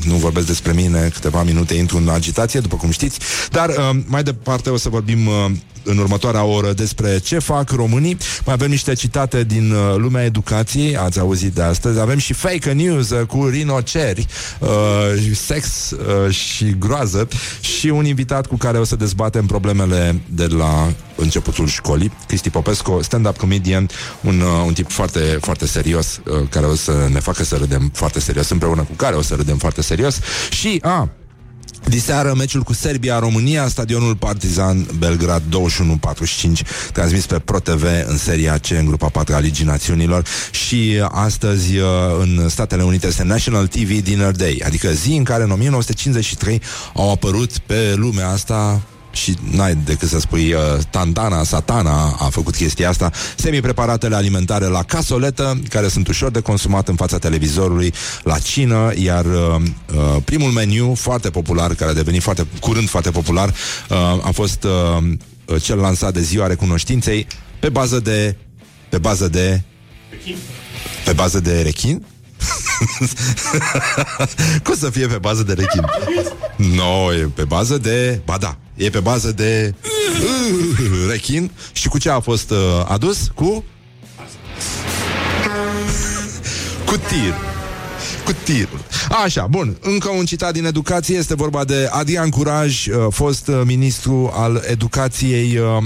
[0.05, 3.19] nu vorbesc despre mine câteva minute intru în agitație, după cum știți.
[3.51, 5.51] Dar uh, mai departe o să vorbim uh,
[5.83, 8.17] în următoarea oră despre ce fac românii.
[8.45, 11.99] Mai avem niște citate din uh, lumea educației, ați auzit de astăzi.
[11.99, 14.25] Avem și fake news uh, cu rinoceri,
[14.59, 14.69] uh,
[15.33, 17.27] sex uh, și groază
[17.59, 22.11] și un invitat cu care o să dezbatem problemele de la începutul școlii.
[22.27, 23.89] Cristi Popescu, stand-up comedian,
[24.21, 27.91] un, uh, un tip foarte, foarte serios, uh, care o să ne facă să râdem
[27.93, 30.19] foarte serios, împreună cu care o să râdem foarte serios.
[30.49, 31.09] Și, a,
[31.89, 38.85] Diseară, meciul cu Serbia-România, stadionul Partizan Belgrad 21-45, transmis pe ProTV în seria C, în
[38.85, 40.25] grupa 4 a Ligii Națiunilor.
[40.51, 41.87] Și astăzi uh,
[42.19, 46.61] în Statele Unite este National TV Dinner Day, adică zi în care în 1953
[46.93, 48.81] au apărut pe lumea asta
[49.15, 50.59] și n-ai decât să spui uh,
[50.89, 56.87] Tantana, Satana a făcut chestia asta Semi-preparatele alimentare la casoletă Care sunt ușor de consumat
[56.87, 57.93] în fața televizorului
[58.23, 59.55] La cină Iar uh,
[59.95, 64.63] uh, primul meniu foarte popular Care a devenit foarte curând foarte popular uh, A fost
[64.63, 67.27] uh, cel lansat de ziua recunoștinței
[67.59, 68.35] Pe bază de
[68.89, 69.61] Pe bază de
[71.05, 72.05] Pe bază de rechin?
[74.63, 75.85] Cum să fie pe bază de rechin?
[76.75, 78.21] No, e pe bază de...
[78.25, 81.51] Ba da, e pe bază de uh, rechin.
[81.73, 82.57] Și cu ce a fost uh,
[82.87, 83.31] adus?
[83.35, 83.63] Cu...
[86.85, 87.33] Cu tir.
[88.25, 88.79] Cu tirul.
[89.23, 91.17] Așa, bun, încă un citat din educație.
[91.17, 95.65] Este vorba de Adrian Curaj uh, Fost uh, ministru al educației uh,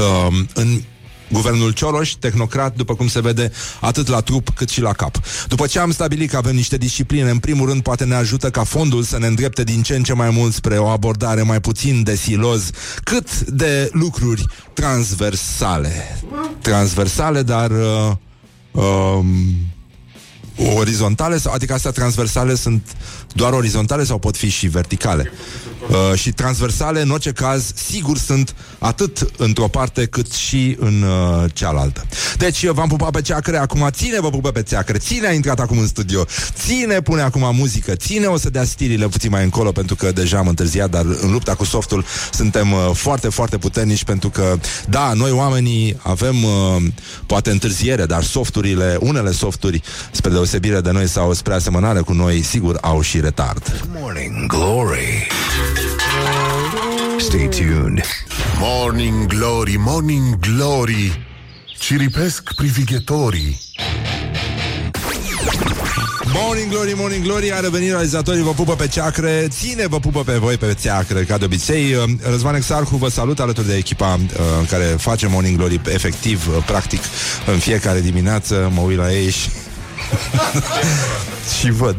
[0.00, 0.80] uh, În
[1.28, 5.20] Guvernul Cioloș, tehnocrat, după cum se vede, atât la trup cât și la cap.
[5.48, 8.64] După ce am stabilit că avem niște discipline, în primul rând poate ne ajută ca
[8.64, 12.02] fondul să ne îndrepte din ce în ce mai mult spre o abordare mai puțin
[12.02, 12.70] de siloz,
[13.04, 16.20] cât de lucruri transversale.
[16.60, 17.70] Transversale, dar...
[17.70, 18.12] Uh,
[18.82, 19.26] um,
[20.74, 22.96] orizontale, sau, adică astea transversale sunt
[23.36, 25.32] doar orizontale sau pot fi și verticale.
[25.88, 31.44] Uh, și transversale, în orice caz, sigur sunt atât într-o parte cât și în uh,
[31.52, 32.06] cealaltă.
[32.36, 35.60] Deci eu v-am pupat pe ceacre, acum ține vă pupă pe ceacre, ține a intrat
[35.60, 36.24] acum în studio,
[36.54, 40.38] ține pune acum muzică, ține o să dea stirile puțin mai încolo pentru că deja
[40.38, 44.58] am întârziat, dar în lupta cu softul suntem uh, foarte, foarte puternici pentru că,
[44.88, 46.82] da, noi oamenii avem uh,
[47.26, 52.42] poate întârziere, dar softurile, unele softuri, spre deosebire de noi sau spre asemănare cu noi,
[52.42, 53.62] sigur au și retard.
[53.92, 55.26] Morning Glory.
[57.18, 58.00] Stay tuned.
[58.58, 61.26] Morning Glory, Morning Glory.
[61.78, 63.58] Ciripesc privighetorii.
[66.32, 70.32] Morning Glory, Morning Glory, a revenit realizatorii, vă pupă pe ceacre, ține vă pupă pe
[70.32, 71.94] voi pe ceacre, ca de obicei.
[71.94, 76.48] Uh, Răzvan Exarhu vă salut alături de echipa uh, în care face Morning Glory efectiv,
[76.48, 77.00] uh, practic,
[77.46, 79.48] în fiecare dimineață, mă uit la ei și
[81.58, 81.96] și văd.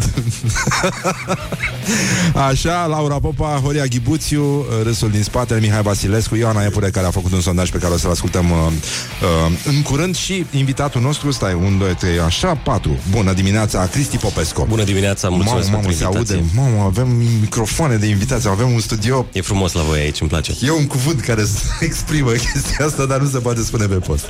[2.49, 7.31] Așa, Laura Popa, Horia Ghibuțiu, râsul din spate, Mihai Vasilescu, Ioana Epure, care a făcut
[7.31, 11.53] un sondaj pe care o să-l ascultăm uh, uh, în curând și invitatul nostru, stai,
[11.53, 12.97] 1, 2, 3, așa, 4.
[13.11, 14.65] Bună dimineața, Cristi Popescu.
[14.69, 16.61] Bună dimineața, mulțumesc mamă, mamă, pentru se aude, invitație.
[16.61, 17.07] mamă, avem
[17.41, 19.25] microfoane de invitație, avem un studio.
[19.31, 20.53] E frumos la voi aici, îmi place.
[20.61, 24.25] E un cuvânt care se exprimă chestia asta, dar nu se poate spune pe post.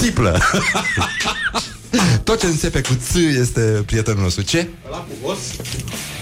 [0.00, 0.40] Țiplă.
[2.24, 4.42] Tot ce începe cu ț este prietenul nostru.
[4.42, 4.68] Ce?
[4.90, 5.38] La cu os,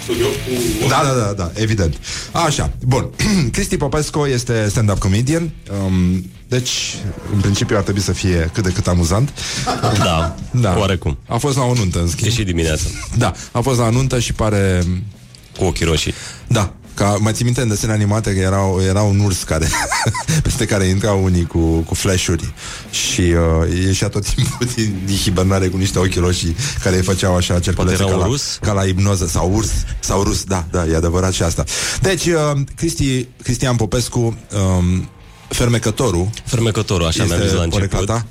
[0.02, 0.88] studio cu...
[0.88, 1.96] Da, da, da, da, evident.
[2.32, 3.10] Așa, bun.
[3.52, 5.50] Cristi Popescu este stand-up comedian.
[5.84, 6.70] Um, deci,
[7.32, 9.32] în principiu ar trebui să fie cât de cât amuzant.
[9.98, 10.78] Da, da.
[10.78, 11.18] oarecum.
[11.28, 12.28] A fost la o nuntă, în schimb.
[12.28, 12.84] E și dimineața.
[13.16, 14.84] Da, a fost la o nuntă și pare...
[15.58, 16.14] Cu ochii roșii.
[16.46, 19.68] Da, ca, mai ții minte în desene animate că era, era un urs care
[20.42, 22.52] peste care intrau unii cu, cu flash-uri
[22.90, 27.36] și uh, ieșea tot timpul din, din hibernare cu niște ochi roșii care îi făceau
[27.36, 28.58] așa cerculețe era ca, un la, rus?
[28.60, 29.70] ca la ipnoză sau urs,
[30.00, 31.64] sau rus, da, da, e adevărat și asta.
[32.00, 35.08] Deci, uh, Cristi, Cristian Popescu, um,
[35.48, 38.06] fermecătorul, Fermecătorul, așa Este mi-am zis la porecla început.
[38.06, 38.26] ta?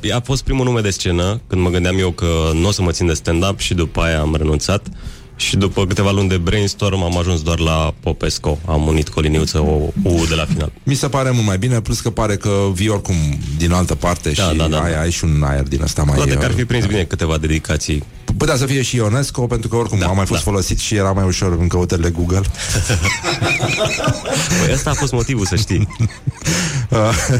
[0.00, 2.82] Uh, a fost primul nume de scenă când mă gândeam eu că nu o să
[2.82, 4.86] mă țin de stand-up și după aia am renunțat
[5.36, 8.58] și după câteva luni de brainstorm am ajuns doar la Popesco.
[8.66, 10.72] Am unit cu o liniuță o U de la final.
[10.82, 13.14] mi se pare mult mai bine, plus că pare că vii oricum
[13.56, 15.00] din altă parte Da, și da, da, ai, da.
[15.00, 16.14] ai și un aer din ăsta mai...
[16.16, 18.02] Poate că ar uh, fi prins bine câteva dedicații.
[18.36, 20.50] Putea să fie și Ionesco, pentru că oricum Da, a mai fost da.
[20.50, 22.40] folosit și era mai ușor în căutările Google.
[24.64, 25.88] Păi ăsta a fost motivul, să știi.
[26.92, 26.98] Uh,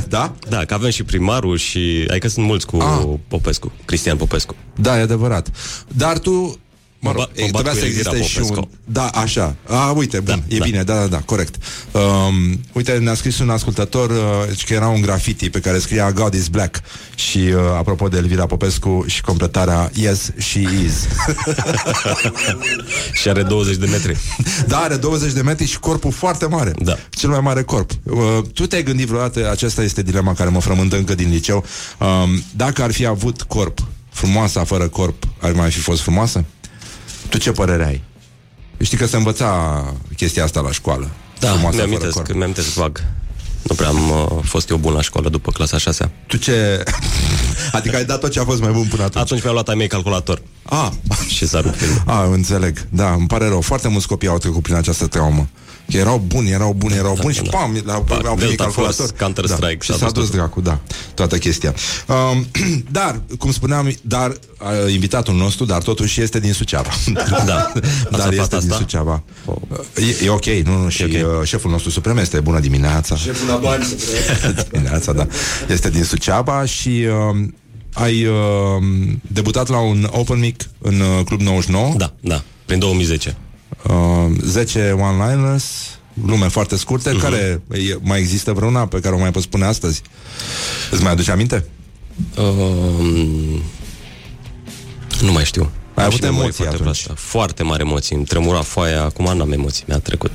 [0.08, 0.34] da?
[0.48, 2.04] Da, că avem și primarul și...
[2.10, 3.08] Adică sunt mulți cu Ah.
[3.28, 4.54] Popescu, Cristian Popescu.
[4.76, 5.48] Da, e adevărat.
[5.88, 6.58] Dar tu...
[7.04, 8.68] Mă rog, bat- mă e, bat trebuia cu să Elvira existe și Popescu.
[8.70, 8.92] un...
[8.92, 9.54] Da, așa.
[9.68, 10.64] A, uite, bun, Da, e da.
[10.64, 11.54] bine, da, da, da, corect.
[11.92, 16.34] Um, uite, ne-a scris un ascultător uh, că era un graffiti pe care scria God
[16.34, 16.80] is black
[17.14, 21.06] și uh, apropo de Elvira Popescu și completarea Yes, she is.
[23.20, 24.16] și are 20 de metri.
[24.66, 26.72] Da, are 20 de metri și corpul foarte mare.
[26.78, 26.98] Da.
[27.10, 27.90] Cel mai mare corp.
[28.02, 28.18] Uh,
[28.54, 31.64] tu te-ai gândit vreodată, aceasta este dilema care mă frământă încă din liceu,
[31.98, 33.78] um, dacă ar fi avut corp,
[34.10, 36.44] frumoasa fără corp, ar mai fi fost frumoasă?
[37.32, 38.02] Tu ce părere ai?
[38.80, 39.84] Știi că se învăța
[40.16, 41.10] chestia asta la școală.
[41.40, 42.32] Da, Frumoasă fără mi-amintesc, corp.
[42.34, 43.04] mi-amintesc vag.
[43.62, 46.82] Nu prea am uh, fost eu bun la școală după clasa 6 Tu ce...
[47.72, 49.22] adică ai dat tot ce a fost mai bun până atunci.
[49.24, 50.42] Atunci mi-au luat ai mei calculator.
[50.62, 50.88] Ah,
[51.28, 52.02] Și s-a rupt filmul.
[52.06, 52.86] ah, înțeleg.
[52.88, 53.60] Da, îmi pare rău.
[53.60, 55.48] Foarte mulți copii au trecut prin această traumă.
[55.90, 57.50] Că erau buni, erau buni, erau buni și da.
[57.50, 58.94] pam, la, Pa, au primit Delta calculator.
[58.94, 59.84] Force, Counter-Strike, da.
[59.84, 60.38] s-a și s-a dus dus totul.
[60.38, 60.80] dracu, da,
[61.14, 61.74] toată chestia.
[62.06, 62.46] Um,
[62.98, 66.90] dar, cum spuneam, dar uh, invitatul nostru, dar totuși este din Suceava.
[67.46, 67.54] Da.
[67.74, 68.76] Ați dar aflat este din asta?
[68.76, 69.22] Suceava.
[69.96, 71.10] E, e ok, nu, nu, și ok.
[71.10, 73.16] uh, șeful nostru suprem este bună dimineața.
[73.16, 74.66] Șeful la bani să trăiască.
[74.70, 75.26] dimineața, da.
[75.68, 77.46] Este din Suceava și uh,
[77.92, 78.34] ai uh,
[79.20, 81.94] debutat la un open mic în uh, Club 99.
[81.96, 83.36] Da, da, prin 2010.
[83.88, 85.64] Uh, 10 one-liners,
[86.14, 87.18] glume foarte scurte, Mhm.
[87.18, 87.22] uh-huh.
[87.22, 90.02] care e, mai există vreuna pe care o mai poți spune astăzi?
[90.90, 91.64] Îți mai aduce aminte?
[92.38, 93.60] Uh,
[95.20, 95.70] nu mai știu.
[95.94, 97.02] Ai Am avut și memorie emoții foarte atunci.
[97.02, 97.22] proastă.
[97.28, 98.16] Foarte mari emoții.
[98.16, 100.30] Îmi tremura foaia, acum n-am emoții, mi-a trecut.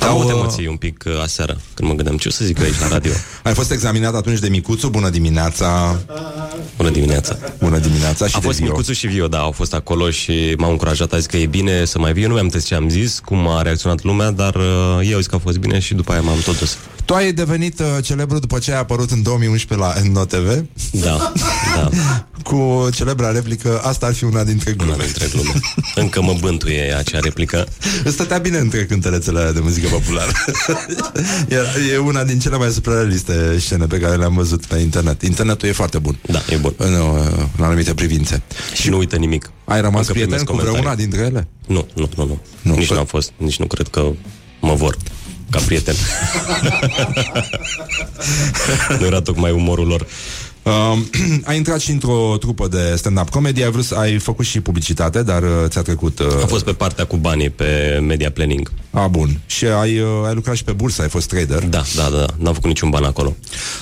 [0.00, 2.44] Am Au, avut uh, emoții un pic uh, aseară, când mă gândeam ce o să
[2.44, 3.12] zic eu aici la radio.
[3.44, 5.98] Ai fost examinat atunci de Micuțu, bună dimineața,
[6.80, 7.38] Bună dimineața.
[7.58, 8.66] bună dimineața și A de fost Vio.
[8.66, 11.84] Micuțu și Vio, da, au fost acolo și m-au încurajat, a zis că e bine
[11.84, 12.22] să mai vii.
[12.22, 15.26] Eu nu mi-am ce am zis, cum a reacționat lumea, dar uh, ei au zis
[15.26, 16.76] că a fost bine și după aia m-am tot dus.
[17.04, 21.32] Tu ai devenit uh, celebru după ce ai apărut în 2011 la NOTV Da,
[21.76, 21.88] da,
[22.48, 25.04] cu celebra replică Asta ar fi una dintre una glume.
[25.04, 25.52] dintre glume.
[25.94, 27.66] Încă mă bântuie acea replică.
[28.04, 30.30] Îți stătea bine între cântărețele alea de muzică populară.
[31.48, 31.56] e,
[31.92, 35.22] e una din cele mai suprarealiste scene pe care le-am văzut pe internet.
[35.22, 36.18] Internetul e foarte bun.
[36.26, 36.69] Da, e bun.
[36.76, 37.26] În, uh,
[37.58, 38.42] în anumite privințe.
[38.74, 39.50] Și nu uită nimic.
[39.64, 41.06] Ai rămas Încă prieten primesc cu vreuna comentarii.
[41.06, 41.48] dintre ele?
[41.66, 42.40] Nu, nu, nu, nu.
[42.62, 44.06] Nu, nici că- nu am fost, nici nu cred că
[44.60, 44.96] mă vor
[45.50, 45.94] ca prieten.
[49.00, 50.06] nu era tocmai umorul lor.
[50.62, 51.10] Um,
[51.48, 55.22] ai intrat și într-o trupă de stand-up comedy, ai, vrut, să- ai făcut și publicitate,
[55.22, 56.18] dar uh, ți-a trecut...
[56.18, 58.70] Uh, A fost pe partea cu banii, pe media planning.
[58.92, 59.40] A, bun.
[59.46, 61.64] Și ai, uh, ai lucrat și pe bursă, ai fost trader.
[61.64, 63.36] Da, da, da, n-am făcut niciun ban acolo.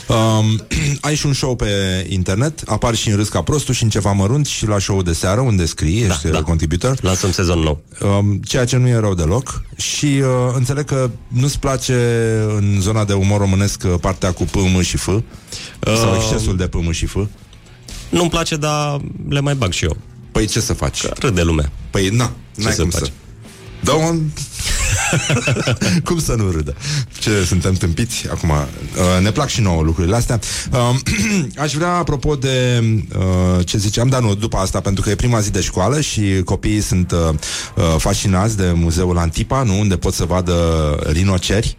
[0.08, 0.66] Um,
[1.00, 1.66] ai și un show pe
[2.08, 5.12] internet, apar și în Râs ca prostul și în ceva mărunt și la show de
[5.12, 6.30] seară, unde scrii, ești da.
[6.30, 6.42] da.
[6.42, 6.98] contributor.
[7.02, 7.82] Lansăm sezon nou.
[8.00, 11.94] Um, ceea ce nu e rău deloc și uh, înțeleg că nu-ți place
[12.56, 15.22] în zona de umor românesc uh, partea cu PM și F uh,
[15.82, 17.16] sau excesul de PM și F.
[18.10, 19.96] Nu-mi place, dar le mai bag și eu.
[20.32, 21.06] Păi ce să faci?
[21.06, 21.72] Că râde lumea.
[21.90, 23.02] Păi na, n-ai să cum faci?
[23.02, 23.10] să...
[23.80, 24.20] Dă un...
[26.04, 26.74] Cum să nu râdă?
[27.18, 28.26] Ce, suntem tâmpiți?
[28.30, 30.38] Acum, uh, ne plac și nouă lucrurile astea.
[30.72, 30.96] Uh,
[31.62, 32.82] aș vrea, apropo de
[33.18, 36.42] uh, ce ziceam, dar nu, după asta, pentru că e prima zi de școală și
[36.44, 37.18] copiii sunt uh,
[37.76, 39.78] uh, fascinați de muzeul Antipa, nu?
[39.78, 40.54] Unde pot să vadă
[41.10, 41.76] rinoceri.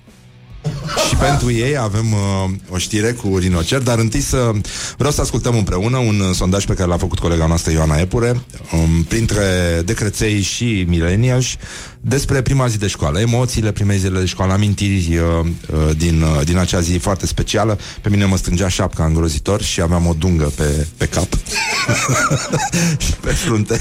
[1.07, 4.51] Și pentru ei avem uh, o știre cu rinocer, dar întâi să
[4.97, 8.41] vreau să ascultăm împreună un uh, sondaj pe care l-a făcut colega noastră Ioana Epure,
[8.73, 9.43] um, printre
[9.85, 11.57] decreței și mileniași,
[12.01, 16.41] despre prima zi de școală, emoțiile primei zile de școală, amintiri uh, uh, din, uh,
[16.43, 17.77] din acea zi foarte specială.
[18.01, 21.27] Pe mine mă strângea șapca îngrozitor și aveam o dungă pe, pe cap
[23.05, 23.77] și pe frunte.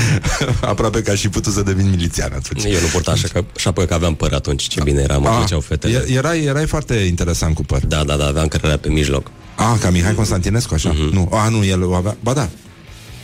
[0.60, 2.64] Aproape că aș fi putut să devin milițian atunci.
[2.64, 5.34] Eu nu purtam așa că, șapcă că aveam păr atunci, ce bine era, mă Ah,
[5.36, 6.04] plăceau fetele.
[6.08, 7.86] e- Erai, erai foarte interesant cu păr.
[7.86, 9.30] Da, da, da, aveam cărarea pe mijloc.
[9.56, 10.88] Ah, ca Mihai Constantinescu, așa?
[10.92, 11.14] Mhm.
[11.14, 12.16] Nu, a, nu, el o avea...
[12.20, 12.48] Ba da.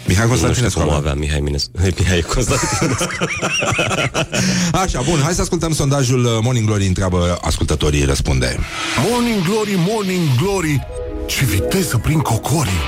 [0.08, 1.10] Mihai Nu știu Constantinescu cum o avea.
[1.10, 1.70] avea Mihai, Mines...
[1.98, 3.24] Mihai Constantinescu.
[4.82, 8.58] Așa, bun, hai să ascultăm sondajul uh, Morning Glory întreabă ascultătorii răspunde.
[9.10, 10.86] Morning Glory, Morning Glory
[11.26, 12.82] Ce viteză prin cocorii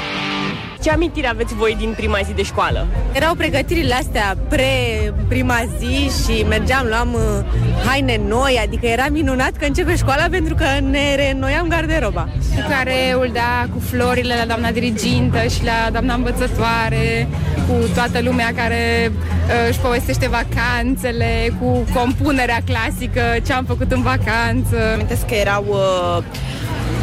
[0.83, 2.87] Ce amintiri aveți voi din prima zi de școală?
[3.13, 7.21] Erau pregătirile astea pre-prima zi și mergeam, luam uh,
[7.87, 12.29] haine noi, adică era minunat că începe școala pentru că ne reînnoiam garderoba.
[12.69, 17.29] Careul, da, cu florile la doamna dirigintă și la doamna învățătoare,
[17.69, 24.03] cu toată lumea care uh, își povestește vacanțele, cu compunerea clasică, ce am făcut în
[24.03, 24.77] vacanță.
[24.95, 26.25] Amintesc că erau uh,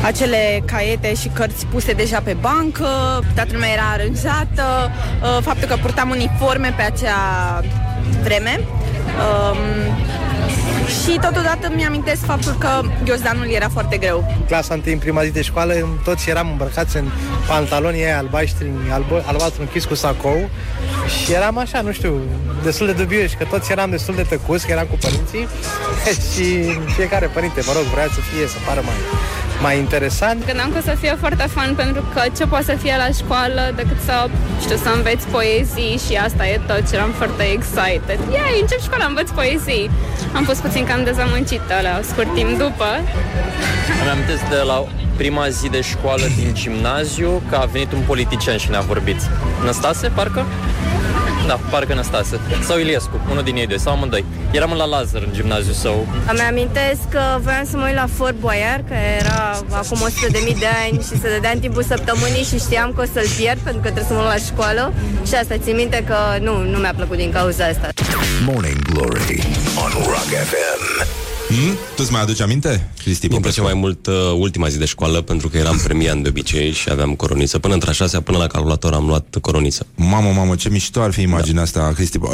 [0.02, 2.88] acele caiete și cărți puse deja pe bancă,
[3.36, 4.92] toată lumea era aranjată,
[5.22, 7.64] uh, faptul că purtam uniforme pe acea
[8.24, 8.60] vreme.
[9.18, 9.58] Um,
[10.88, 14.36] și totodată mi-amintesc faptul că ghiozdanul era foarte greu.
[14.48, 15.74] Clasa 1 în prima zi de școală,
[16.04, 17.06] toți eram îmbrăcați în
[17.48, 20.50] pantalonii aia albaștri, alb- albastru închis cu sacou
[21.08, 22.22] și eram așa, nu știu,
[22.64, 25.48] destul de dubioși, că toți eram destul de tăcuți, că eram cu părinții
[26.34, 26.46] și
[26.96, 28.96] fiecare părinte, mă rog, vrea să fie, să pară mai,
[29.62, 30.46] mai interesant.
[30.46, 33.62] Gândeam că o să fie foarte fun pentru că ce poate să fie la școală
[33.76, 34.16] decât să,
[34.62, 38.20] știu, să înveți poezii și asta e tot și eram foarte excited.
[38.38, 39.90] Yay, încep școala, învăț poezii.
[40.34, 42.90] Am fost puțin cam dezamăgită la scurt timp după.
[44.02, 44.86] Îmi amintesc de la
[45.18, 49.20] prima zi de școală din gimnaziu că a venit un politician și ne-a vorbit.
[49.64, 50.46] Năstase, parcă?
[51.48, 52.40] Da, parcă Năstase.
[52.64, 54.26] Sau Iliescu, unul din ei doi, sau amândoi.
[54.52, 56.08] Eram la Lazar în gimnaziu său.
[56.30, 60.42] Îmi amintesc că voiam să mă uit la Fort Boyard, că era acum 100 de
[60.44, 63.60] mii de ani și se dădea în timpul săptămânii și știam că o să-l pierd
[63.60, 64.94] pentru că trebuie să mă duc la școală
[65.28, 67.88] și asta țin minte că nu, nu mi-a plăcut din cauza asta.
[68.46, 69.44] Morning Glory
[69.84, 71.27] on Rock FM.
[71.48, 71.74] Hmm?
[71.96, 75.22] Tu îți mai aduci aminte, Cristi Îmi place mai mult uh, ultima zi de școală
[75.22, 77.60] pentru că eram premian de obicei și aveam coroniță.
[77.60, 79.86] Până între a șasea, până la calculator am luat coroniță.
[79.96, 82.18] Mamă, mamă, ce mișto ar fi imaginea asta, Cristi.
[82.18, 82.30] Uh,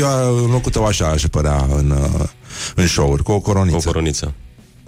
[0.00, 2.28] Eu în locul tău așa aș părea în, uh,
[2.74, 3.76] în show-uri, cu o coroniță.
[3.76, 4.34] Cu o coroniță.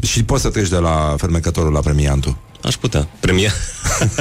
[0.02, 2.36] Și poți să treci de la fermecătorul la premiantul.
[2.62, 3.08] Aș putea.
[3.20, 3.52] Premia.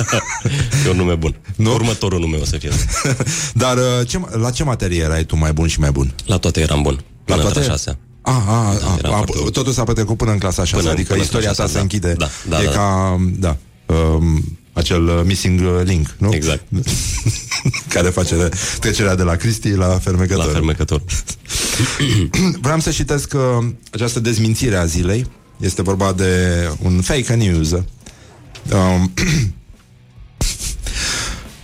[0.86, 1.36] e un nume bun.
[1.56, 1.74] Nu?
[1.74, 2.70] Următorul nume o să fie.
[3.54, 6.14] Dar uh, ce, la ce materie erai tu mai bun și mai bun?
[6.26, 6.94] La toate eram bun.
[6.94, 7.60] La Până toate?
[7.60, 7.98] între
[8.32, 8.54] a șasea.
[8.54, 9.52] A, a, Da, a, eram a, foarte bun.
[9.52, 11.80] totul s-a petrecut până în clasa 6, Până- adică până istoria în ta clasa se
[11.80, 12.14] șasea, închide.
[12.14, 12.30] da.
[12.50, 12.76] Da, e da, da.
[12.76, 13.58] ca, da,
[13.94, 16.34] um, acel uh, missing uh, link, nu?
[16.34, 16.64] Exact.
[17.94, 18.50] Care face
[18.80, 20.46] trecerea de la Cristi la fermecător.
[20.46, 21.02] La fermecător.
[22.62, 25.26] Vreau să citesc uh, această dezmințire a zilei.
[25.58, 26.32] Este vorba de
[26.84, 27.72] un fake news.
[27.72, 29.12] Um,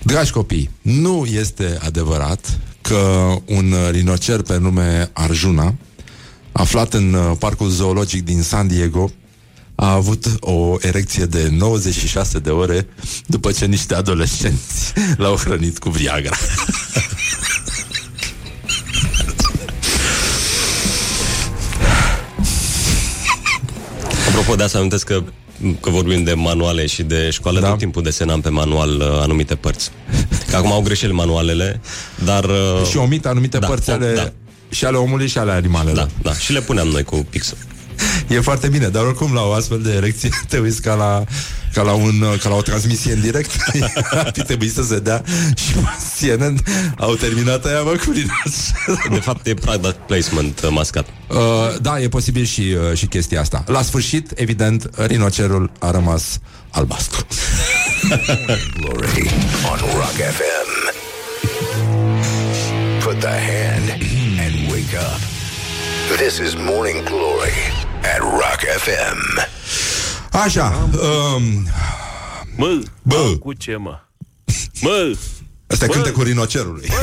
[0.04, 5.74] Dragi copii, nu este adevărat că un rinocer pe nume Arjuna,
[6.54, 9.12] aflat în uh, parcul zoologic din San Diego,
[9.76, 12.88] a avut o erecție de 96 de ore
[13.26, 16.36] după ce niște adolescenți l-au hrănit cu Viagra.
[24.28, 25.24] Apropo de asta, amintesc că
[25.82, 27.70] că vorbim de manuale și de școală, da.
[27.70, 29.92] tot timpul desenam pe manual uh, anumite părți.
[30.50, 31.82] Că acum au greșeli manualele,
[32.26, 32.44] dar...
[32.44, 34.32] Uh, și omit anumite da, părți o- ale, da.
[34.74, 35.96] Și ale omului și ale animalelor.
[36.22, 37.58] Da, da, și le puneam noi cu pixul.
[38.28, 41.24] E foarte bine, dar oricum la o astfel de erecție te uiți ca la,
[41.74, 43.52] ca la, un, ca la o transmisie în direct.
[44.12, 45.24] Ar fi trebuit să se dea
[45.56, 45.82] și pe
[46.20, 46.60] CNN
[46.98, 49.10] au terminat aia, mă, cu rinocer.
[49.10, 51.08] De fapt, e product placement uh, mascat.
[51.30, 51.38] Uh,
[51.82, 53.64] da, e posibil și, uh, și chestia asta.
[53.68, 57.26] La sfârșit, evident, rinocerul a rămas albastru.
[58.78, 59.30] Glory
[59.72, 60.72] on Rock FM.
[63.04, 64.23] Put the hand and
[64.94, 65.20] wake up.
[66.18, 67.54] This is Morning Glory
[68.04, 69.48] at Rock FM.
[70.32, 71.68] Așa, um,
[72.58, 73.36] Mă, Bă.
[73.40, 74.00] cu ce, mă?
[74.82, 75.16] Mă!
[75.68, 76.90] Asta e cântecul rinocerului.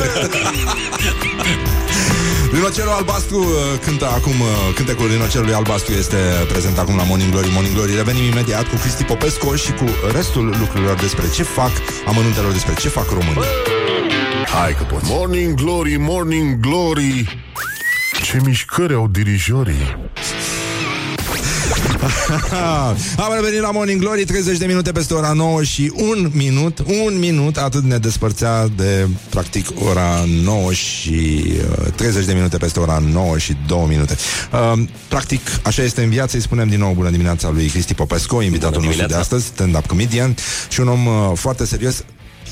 [2.53, 6.17] Rinocerul albastru uh, cântă acum, uh, cântecul Rinocerului albastru este
[6.47, 7.49] prezent acum la Morning Glory.
[7.51, 11.71] Morning Glory, revenim imediat cu Cristi Popescu și cu restul lucrurilor despre ce fac,
[12.05, 13.43] amănuntelor despre ce fac românii.
[14.47, 15.11] Hai că poți.
[15.11, 17.43] Morning Glory, Morning Glory.
[18.31, 19.97] Ce mișcări au dirijorii.
[23.25, 27.19] Am revenit la Morning Glory 30 de minute peste ora 9 și un minut Un
[27.19, 31.43] minut atât ne despărțea de Practic ora 9 și
[31.79, 34.15] uh, 30 de minute peste ora 9 și 2 minute
[34.53, 38.41] uh, Practic așa este în viață Îi spunem din nou bună dimineața lui Cristi Popescu
[38.41, 40.35] Invitatul nostru de astăzi Stand-up comedian
[40.69, 41.97] Și un om uh, foarte serios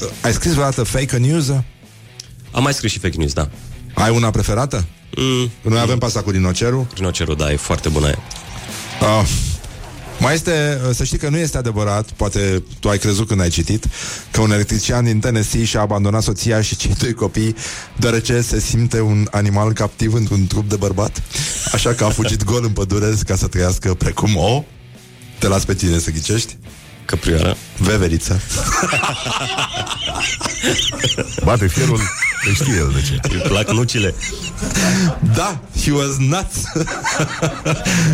[0.01, 1.49] uh, Ai scris vreodată fake news?
[2.51, 3.49] Am mai scris și fake news, da.
[3.93, 4.85] Ai una preferată?
[5.15, 8.19] Mm, Noi avem pasta cu rinocerul Rinocerul, da, e foarte bună aia.
[9.01, 9.27] Uh,
[10.19, 13.85] mai este, să știi că nu este adevărat, poate tu ai crezut când ai citit,
[14.31, 17.55] că un electrician din Tennessee și-a abandonat soția și cei doi copii
[17.95, 21.21] deoarece se simte un animal captiv într-un trup de bărbat,
[21.73, 24.63] așa că a fugit gol în pădure ca să trăiască precum o...
[25.39, 26.57] Te las pe tine să ghicești?
[27.09, 27.57] Căprioară.
[27.77, 28.41] Veveriță.
[31.43, 31.99] Bate fierul,
[32.47, 33.35] îi știe el de ce.
[33.35, 34.15] Îi plac nucile.
[35.35, 36.63] Da, he was nuts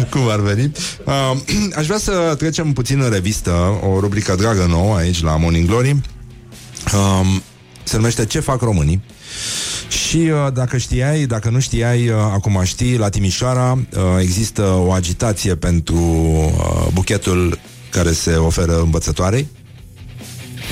[0.09, 0.71] Cum ar veni
[1.03, 1.37] uh,
[1.75, 5.89] Aș vrea să trecem puțin în revistă O rubrică dragă nouă aici la Morning Glory
[5.91, 6.01] uh,
[7.83, 9.03] Se numește Ce fac românii
[9.89, 14.91] și uh, dacă știai, dacă nu știai, uh, acum știi, la Timișoara uh, există o
[14.91, 17.59] agitație pentru uh, buchetul
[17.95, 19.47] care se oferă învățătoarei.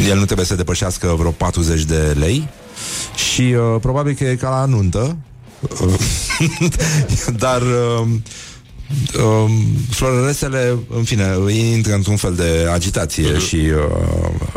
[0.10, 2.48] El nu trebuie să depășească vreo 40 de lei
[3.32, 5.18] și uh, probabil că e ca la nuntă,
[5.82, 5.94] Uh,
[7.44, 8.08] dar uh,
[9.18, 9.52] uh,
[9.90, 13.48] florăresele, în fine, intră într-un fel de agitație uh-huh.
[13.48, 13.72] și uh,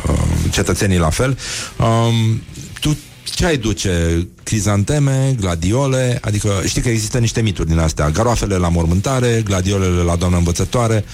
[0.09, 0.19] uh,
[0.51, 1.39] cetățenii la fel.
[1.79, 2.43] Um,
[2.81, 2.97] tu
[3.35, 4.27] ce ai duce?
[4.43, 8.11] Crizanteme, gladiole, adică știi că există niște mituri din astea.
[8.11, 11.05] Garoafele la mormântare, gladiolele la doamnă învățătoare.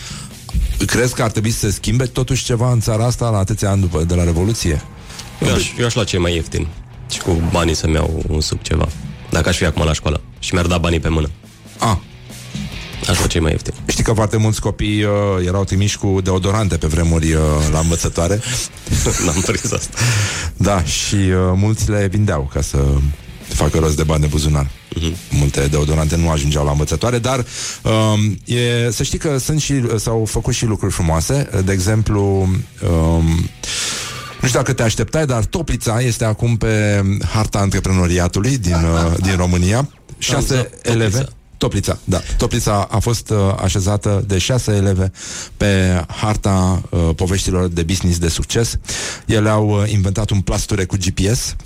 [0.87, 3.81] Crezi că ar trebui să se schimbe totuși ceva în țara asta la atâția ani
[3.81, 4.83] după, de la Revoluție?
[5.47, 6.67] Eu aș, eu aș lua ce mai ieftin
[7.11, 8.89] și cu banii să-mi iau un suc ceva.
[9.31, 11.31] Dacă aș fi acum la școală și mi-ar da banii pe mână.
[11.79, 12.01] A.
[13.09, 13.75] Aș lua ce mai ieftin.
[13.87, 15.11] Știi că foarte mulți copii uh,
[15.47, 17.41] erau trimiși cu deodorante pe vremuri uh,
[17.73, 18.41] la învățătoare.
[19.25, 19.97] N-am prins asta.
[20.57, 22.79] Da, și uh, mulți le vindeau ca să
[23.55, 24.67] facă rost de bani de buzunar.
[24.67, 25.31] Uh-huh.
[25.31, 27.45] Multe deodorante nu ajungeau la învățătoare, dar
[27.83, 31.49] um, e, să știi că sunt și, s-au făcut și lucruri frumoase.
[31.65, 32.49] De exemplu,
[32.89, 33.51] um,
[34.41, 39.37] nu știu dacă te așteptai, dar Toplița este acum pe harta antreprenoriatului din, uh, din
[39.37, 39.89] România.
[40.19, 41.09] Șase Da, eleve.
[41.09, 41.33] Toplița.
[41.57, 42.21] Toplița, da.
[42.37, 45.11] Toplița a fost uh, așezată de șase eleve
[45.57, 48.79] pe harta uh, poveștilor de business de succes.
[49.27, 51.57] Ele au uh, inventat un plasture cu GPS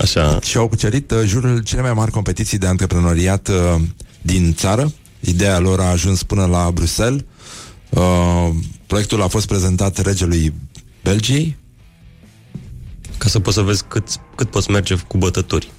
[0.00, 0.38] Așa.
[0.42, 3.80] și au cucerit uh, jurul cele mai mari competiții de antreprenoriat uh,
[4.22, 4.92] din țară.
[5.20, 7.24] Ideea lor a ajuns până la Bruxelles.
[7.88, 8.48] Uh,
[8.86, 10.54] proiectul a fost prezentat regelui
[11.02, 11.56] Belgiei.
[13.18, 15.70] Ca să poți să vezi cât, cât poți merge cu bătături.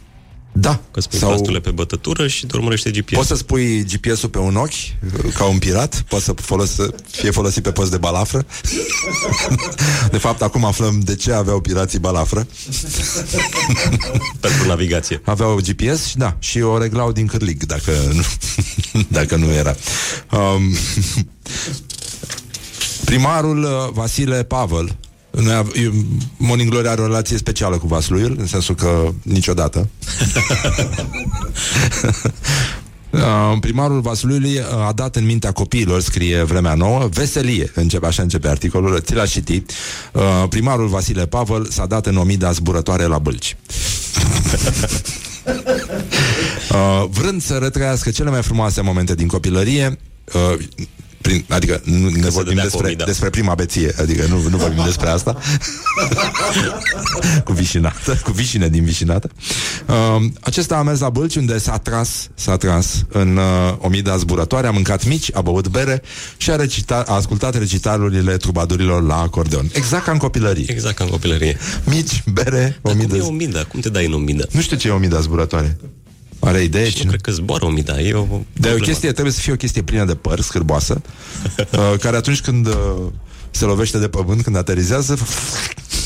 [0.51, 0.79] Da.
[0.91, 1.37] Că spui Sau- Sau...
[1.37, 3.13] plastule pe bătătură și te urmărește GPS.
[3.15, 6.75] Poți să spui GPS-ul pe un ochi, ca un pirat, poți să folos,
[7.11, 8.45] fie folosit pe post de balafră.
[10.11, 12.47] De fapt, acum aflăm de ce aveau pirații balafră.
[14.39, 15.21] Pentru navigație.
[15.25, 18.23] Aveau GPS și da, și o reglau din cârlig, dacă nu,
[19.19, 19.75] dacă nu era.
[20.31, 20.75] Um,
[23.05, 24.95] primarul uh, Vasile Pavel
[25.31, 25.91] noi ave- eu-
[26.37, 29.87] Morning Glory are o relație specială cu Vasluiul, în sensul că niciodată.
[33.11, 38.21] Uh, primarul Vasluiului uh, a dat în mintea copiilor, scrie Vremea Nouă, veselie, începe, așa
[38.21, 39.63] începe articolul, ți l-aș citi.
[40.13, 43.57] Uh, primarul Vasile Pavel s-a dat în omida zburătoare la bâlci.
[46.71, 49.99] Uh, vrând să retrăiască cele mai frumoase momente din copilărie,
[50.33, 50.65] uh,
[51.21, 53.03] prin, adică nu ne vorbim dădea cu despre, omida.
[53.03, 55.37] despre prima beție, adică nu, nu vorbim despre asta.
[57.45, 59.29] cu vișinată, cu vișine din vișinată.
[59.87, 64.67] Uh, acesta a mers la Bâlci unde s-a tras, s-a tras în uh, omida zburătoare,
[64.67, 66.01] a mâncat mici, a băut bere
[66.37, 69.69] și a, recita, a ascultat recitalurile trubadurilor la acordeon.
[69.73, 70.65] Exact ca în copilărie.
[70.67, 71.57] Exact ca în copilărie.
[71.83, 73.15] Mici, bere, Dar cum omidă.
[73.15, 73.63] e omida?
[73.63, 74.43] Cum te dai în omida?
[74.51, 75.77] Nu știu ce e omida zburătoare.
[76.43, 76.89] Are idee?
[76.89, 77.99] Și nu cred că zboară omida.
[78.01, 78.77] E o De o problemă.
[78.85, 81.01] chestie, trebuie să fie o chestie plină de păr, scârboasă,
[81.57, 82.73] uh, care atunci când uh,
[83.51, 85.17] se lovește de pământ, când aterizează,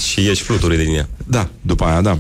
[0.08, 1.08] Și ieși fluturi din ea.
[1.28, 2.20] da, după aia, da.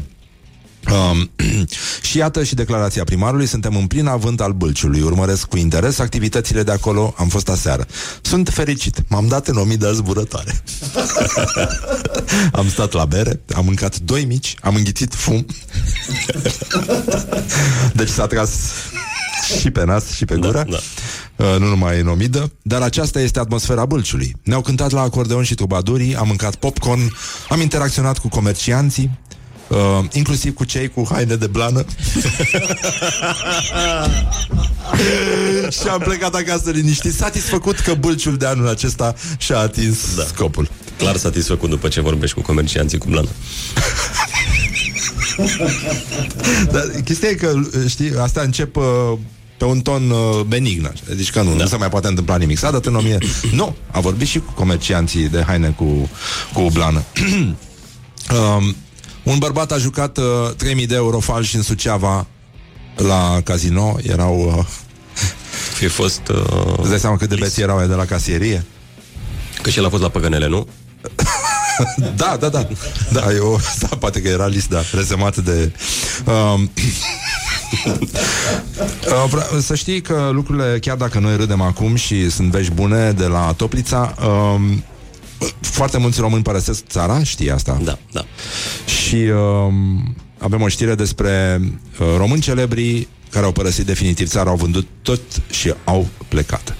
[0.91, 1.29] Um,
[2.07, 5.01] și iată și declarația primarului Suntem în plin avânt al Bâlciului.
[5.01, 7.13] Urmăresc cu interes activitățile de acolo.
[7.17, 7.86] Am fost aseară.
[8.21, 10.63] Sunt fericit, m-am dat în o mii de zburătoare.
[12.51, 15.45] Am stat la bere Am mâncat doi mici Am înghițit fum.
[17.93, 18.51] Deci s-a tras
[19.59, 20.65] și pe nas și pe gură.
[20.69, 20.77] Da,
[21.36, 24.36] Uh, nu numai în omidă, dar aceasta este atmosfera Bâlciului.
[24.43, 27.11] Ne-au cântat la acordeon și trubadurii, am mâncat popcorn,
[27.49, 29.19] am interacționat cu comercianții,
[29.68, 31.86] uh, inclusiv cu cei cu haine de blană.
[35.82, 40.24] și am plecat acasă liniștit, satisfăcut că Bâlciul de anul acesta și-a atins da.
[40.24, 40.70] scopul.
[40.97, 43.30] Clar satisfăcut după ce vorbești cu comercianții cu blană.
[46.72, 47.53] Dar chestia e că,
[47.88, 48.84] știi, asta încep uh,
[49.57, 50.86] pe un ton uh, benign.
[50.86, 51.16] așa.
[51.16, 51.63] Deci că nu, da.
[51.63, 52.57] nu se mai poate întâmpla nimic.
[52.57, 53.18] S-a dat în 1000.
[53.51, 56.09] Nu, a vorbit și cu comercianții de haine cu,
[56.53, 57.03] cu blană.
[58.57, 58.76] um,
[59.26, 60.23] un bărbat a jucat uh,
[60.57, 62.28] 3000 de euro falși în Suceava
[62.95, 63.95] la casino.
[64.03, 64.53] Erau...
[64.57, 64.65] Uh,
[65.80, 66.21] Fi fost...
[66.28, 68.65] Uh, îți dai seama cât de beți erau aia de la casierie?
[69.61, 70.67] Că și el a fost la păgânele, nu?
[72.15, 72.67] da, da, da.
[73.11, 73.59] Da, eu,
[73.89, 75.71] da, poate că era list, da, rezemat de...
[76.26, 76.71] Um,
[77.86, 83.11] Uh, vre- Să știi că lucrurile, chiar dacă noi râdem acum și sunt vești bune
[83.11, 84.84] de la Toplița, um,
[85.59, 87.79] foarte mulți români părăsesc țara, știi asta?
[87.83, 88.25] Da, da.
[88.86, 91.61] Și um, avem o știre despre
[91.99, 96.75] uh, români celebri care au părăsit definitiv țara, au vândut tot și au plecat.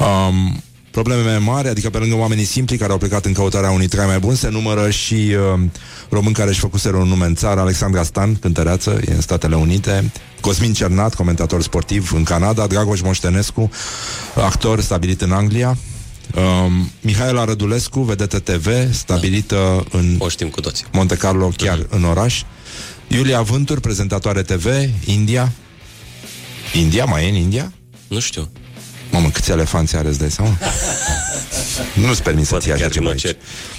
[0.00, 4.06] Um, probleme mari, adică pe lângă oamenii simpli care au plecat în căutarea unui trai
[4.06, 5.60] mai bun, se numără și uh,
[6.08, 10.12] români care își făcuseră un nume în țară, Alexandra Stan, cântăreață, e în Statele Unite,
[10.40, 13.70] Cosmin Cernat, comentator sportiv în Canada, Dragoș Moștenescu,
[14.34, 15.76] actor stabilit în Anglia,
[16.34, 20.86] um, Mihaela Rădulescu, vedetă TV, stabilită în O știm cu toții.
[20.92, 22.42] Monte Carlo, chiar în oraș,
[23.08, 24.66] Iulia Vântur, prezentatoare TV,
[25.04, 25.52] India,
[26.74, 27.72] India, mai e în India?
[28.08, 28.50] Nu știu.
[29.10, 30.58] Mamă, câți elefanți are, îți dai seama?
[32.06, 33.36] Nu-ți permis să-ți iei așa ceva aici.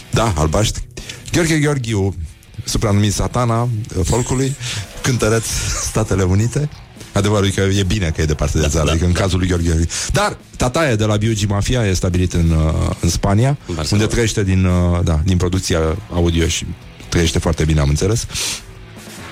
[0.09, 0.87] Da, albaștri.
[1.31, 2.15] Gheorghe Gheorghiu,
[2.63, 3.69] supranumit satana uh,
[4.03, 4.55] folcului,
[5.01, 5.45] cântăreț
[5.89, 6.69] Statele Unite.
[7.14, 9.47] Adevărul e că e bine că e departe de țară, da, adică în cazul lui
[9.47, 9.88] Gheorghe Gheorghiu.
[10.11, 13.57] Dar Tataie de la Biugi Mafia e stabilit în, uh, în Spania,
[13.91, 15.80] unde trăiește din, uh, da, din producția
[16.11, 16.66] audio și
[17.09, 18.26] trăiește foarte bine, am înțeles.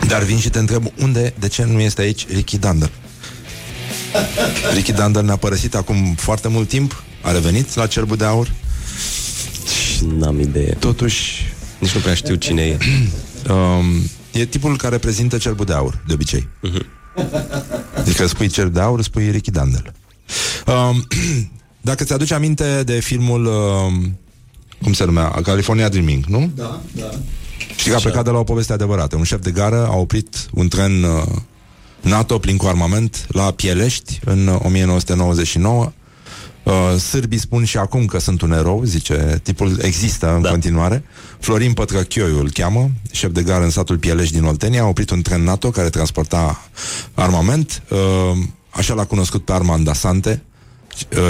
[0.08, 2.90] Dar vin și te întreb unde, de ce nu este aici Ricky Dander?
[4.76, 8.52] Ricky Dander ne-a părăsit acum foarte mult timp, a revenit la Cerbul de Aur.
[10.18, 10.76] N-am idee.
[10.80, 11.54] Totuși...
[11.80, 12.78] Nici nu prea știu cine e.
[13.50, 16.48] Um, e tipul care prezintă Cerbul de Aur, de obicei.
[16.60, 16.86] Mhm.
[17.98, 19.94] Adică spui Cerb de Aur, spui Ricky Dander.
[20.66, 21.08] Um,
[21.90, 24.18] dacă ți-aduci aminte de filmul um,
[24.82, 25.30] cum se numea?
[25.30, 26.52] California Dreaming, nu?
[26.56, 27.10] Da, da.
[27.76, 29.16] Știi că a plecat de la o poveste adevărată.
[29.16, 31.24] Un șef de gară a oprit un tren uh,
[32.02, 35.92] NATO plin cu armament la Pielești în uh, 1999.
[36.64, 40.50] Uh, sârbii spun și acum că sunt un erou, zice, tipul există în da.
[40.50, 41.04] continuare.
[41.40, 45.22] Florin Pătrăchioiu îl cheamă, șef de gară în satul Pielești din Oltenia, a oprit un
[45.22, 46.70] tren NATO care transporta
[47.14, 47.84] armament.
[47.90, 47.98] Uh,
[48.70, 50.51] așa l-a cunoscut pe Armand Dasante, Uh,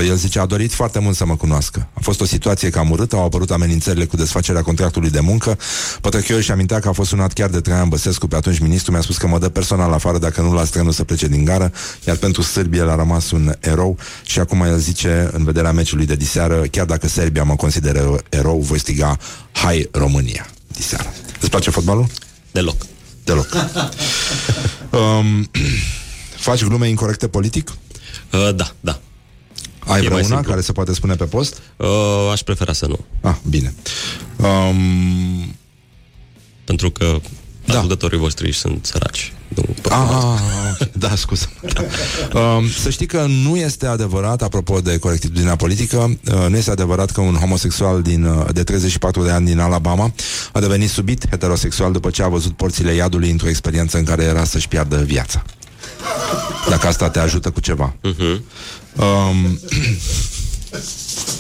[0.08, 1.88] El zice, a dorit foarte mult să mă cunoască.
[1.94, 5.58] A fost o situație cam urâtă, au apărut amenințările cu desfacerea contractului de muncă.
[6.02, 9.02] Pătrăchiu își amintea că a fost sunat chiar de Traian Băsescu, pe atunci ministru mi-a
[9.02, 11.72] spus că mă dă personal afară dacă nu las trenul să plece din gară,
[12.08, 16.06] iar pentru Sârbia el a rămas un erou și acum el zice, în vederea meciului
[16.06, 19.18] de diseară, chiar dacă Serbia mă consideră erou, voi striga
[19.52, 21.14] Hai România diseară.
[21.40, 22.08] Îți place fotbalul?
[22.52, 22.86] Deloc.
[23.24, 23.48] Deloc.
[25.00, 25.50] um,
[26.48, 27.72] faci glume incorrecte politic?
[28.32, 29.00] Uh, da, da.
[29.88, 30.50] Ai E mai vreuna simplu.
[30.50, 31.58] care se poate spune pe post?
[31.78, 31.88] Uh,
[32.32, 33.00] aș prefera să nu.
[33.22, 33.74] Ah, bine.
[34.38, 35.56] Um,
[36.64, 37.20] Pentru că
[37.66, 37.74] da.
[37.74, 39.34] ascultătorii voștri sunt săraci.
[39.48, 40.32] Nu pot Ah, să- ah,
[40.82, 40.92] ok.
[40.94, 41.50] da, scuză.
[41.74, 42.40] Da.
[42.40, 47.12] Um, să știi că nu este adevărat, apropo de corectitudinea politică, uh, nu este adevărat
[47.12, 50.14] că un homosexual din, uh, de 34 de ani din Alabama
[50.52, 54.44] a devenit subit heterosexual după ce a văzut porțile iadului într-o experiență în care era
[54.44, 55.44] să-și piardă viața.
[56.70, 57.96] Dacă asta te ajută cu ceva.
[58.02, 58.44] Mhm.
[58.96, 59.60] Um,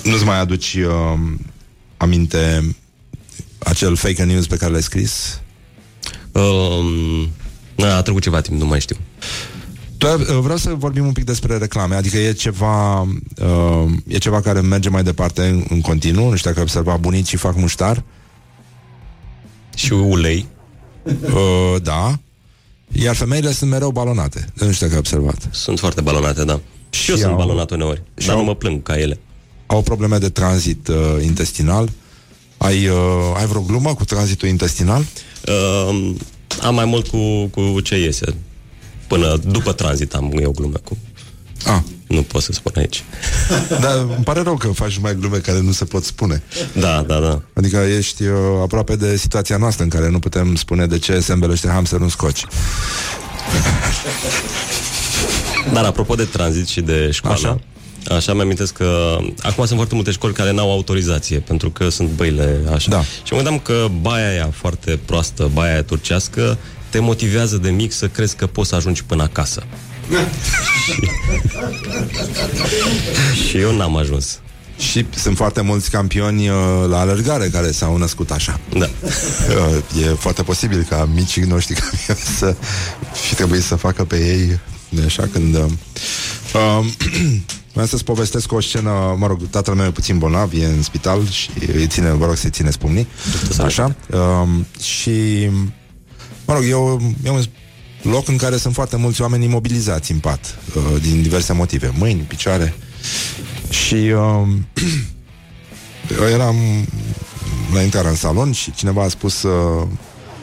[0.12, 1.40] nu-ți mai aduci um,
[1.98, 2.76] aminte
[3.60, 5.42] acel fake news pe care l-ai scris?
[6.32, 7.30] Um,
[7.76, 8.96] na, a trecut ceva timp, nu mai știu.
[9.98, 14.42] Tu, uh, vreau să vorbim un pic despre reclame, adică e ceva, uh, e ceva
[14.42, 18.04] care merge mai departe în, în continuu, nu știu dacă ai observat, bunicii fac muștar.
[19.76, 20.48] Și ulei.
[21.04, 22.20] Uh, da.
[22.92, 24.46] Iar femeile sunt mereu balonate.
[24.54, 25.48] Nu știu dacă ai observat.
[25.52, 26.60] Sunt foarte balonate, da.
[26.94, 29.20] Și, eu Și sunt au- balonat uneori, și dar au- nu mă plâng ca ele.
[29.66, 31.90] Au probleme de tranzit uh, intestinal.
[32.58, 32.96] Ai, uh,
[33.36, 35.06] ai vreo glumă cu tranzitul intestinal?
[35.48, 36.12] Uh,
[36.62, 38.36] Am mai mult cu, cu ce iese.
[39.08, 40.98] Până după tranzit am eu glume cu...
[41.66, 41.80] Ah.
[42.08, 43.04] Nu pot să spun aici.
[43.82, 46.44] Dar îmi pare rău că faci mai glume care nu se pot spune.
[46.74, 47.42] Da, da, da.
[47.54, 51.34] Adică ești uh, aproape de situația noastră în care nu putem spune de ce se
[51.34, 52.46] îmbelește hamsterul în scoci.
[55.74, 57.60] Dar apropo de tranzit și de școală, Așa.
[58.06, 61.90] așa, așa mi amintesc că acum sunt foarte multe școli care n-au autorizație, pentru că
[61.90, 62.90] sunt băile așa.
[62.90, 63.02] Da.
[63.02, 66.58] Și mă gândeam că baia aia foarte proastă, baia aia turcească,
[66.90, 69.64] te motivează de mic să crezi că poți să ajungi până acasă.
[73.48, 74.40] și eu n-am ajuns.
[74.78, 76.56] Și sunt foarte mulți campioni uh,
[76.90, 78.60] la alergare care s-au născut așa.
[78.78, 78.90] Da.
[79.96, 82.56] Uh, e foarte posibil ca micii noștri campioni să
[83.12, 84.60] fi trebuit să facă pe ei
[85.06, 85.56] așa când...
[85.56, 85.66] Uh,
[86.54, 86.86] uh,
[87.72, 91.28] Vreau să-ți povestesc o scenă, mă rog, tatăl meu e puțin bolnav, e în spital
[91.28, 93.08] și îi ține, vă rog să-i țineți pumnii.
[93.60, 93.96] Așa.
[94.14, 95.50] Um, și,
[96.46, 97.44] mă rog, e, o, e un
[98.02, 102.20] loc în care sunt foarte mulți oameni imobilizați în pat, uh, din diverse motive, mâini,
[102.20, 102.74] picioare.
[103.70, 104.68] Și um,
[106.20, 106.56] eu eram
[107.74, 109.88] la intrarea în salon și cineva a spus uh,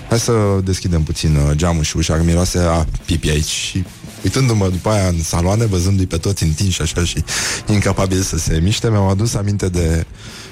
[0.09, 0.33] hai să
[0.65, 3.85] deschidem puțin uh, geamul și ușa, că miroase a pipi aici și
[4.23, 7.25] uitându-mă după aia în saloane, văzându-i pe toți întinși așa și
[7.67, 10.07] incapabili să se miște, mi-am adus aminte de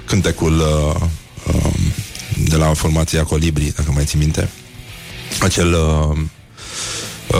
[0.06, 1.00] cântecul uh,
[1.54, 1.72] uh,
[2.48, 4.48] de la formația Colibri, dacă mai ții minte.
[5.40, 6.18] Acel uh,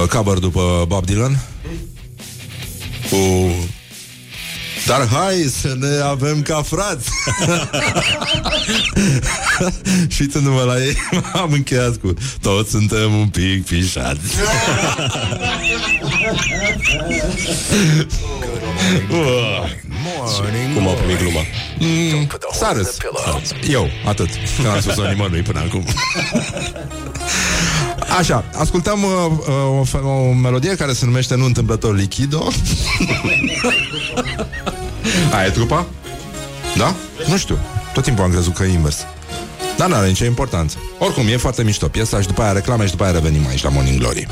[0.03, 1.43] uh, cover după Bob Dylan
[3.11, 3.17] cu
[4.87, 7.09] dar hai să ne avem ca frați.
[10.09, 10.97] Și uitându-mă la ei
[11.43, 14.21] Am încheiat cu Toți suntem un pic pișați
[20.75, 21.41] Cum au primit gluma?
[21.79, 22.97] mm, S-a râs.
[23.69, 24.29] Eu, atât.
[24.63, 25.85] Că n-am spus-o nimănui până acum
[28.19, 32.49] Așa, ascultăm uh, uh, o, fe- o melodie care se numește Nu întâmplător Lichido
[35.37, 35.87] Aia e trupa?
[36.77, 36.95] Da?
[37.29, 37.59] Nu știu.
[37.93, 38.99] Tot timpul am crezut că e invers.
[39.77, 40.77] Dar n-are nicio importanță.
[40.99, 43.69] Oricum, e foarte mișto piesa și după aia reclame și după aia revenim aici la
[43.69, 44.27] Morning Glory.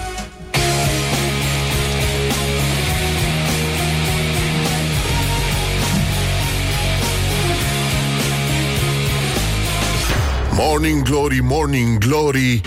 [10.53, 12.61] Morning Glory, Morning Glory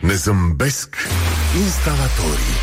[0.00, 0.96] Ne zâmbesc.
[1.64, 2.58] Instalatorii.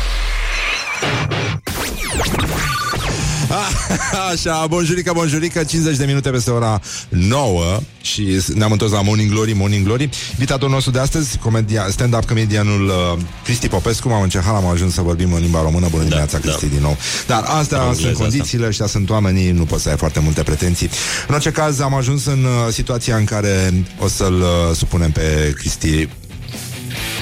[4.32, 9.52] Așa, bonjurică, bonjurică 50 de minute peste ora 9 Și ne-am întors la Morning Glory,
[9.52, 10.08] Morning Glory.
[10.30, 14.08] Invitatul nostru de astăzi comedia, Stand-up comedianul uh, Cristi Popescu.
[14.08, 15.86] M-am încercat, am ajuns să vorbim în limba română.
[15.90, 16.96] Bună dimineața, Cristi, din nou.
[17.26, 20.42] Dar astea În sunt engleză condițiile Ăștia sunt oamenii, nu poți să ai foarte multe
[20.42, 20.90] pretenții.
[21.28, 25.54] În orice caz, am ajuns în uh, situația în care O să-l uh, supunem pe
[25.56, 26.08] Cristi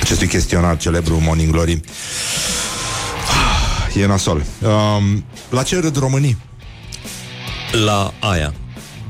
[0.06, 1.80] Acestui chestionar celebru Morning Glory
[3.94, 6.36] E nasol um, La ce râd românii?
[7.84, 8.54] La aia.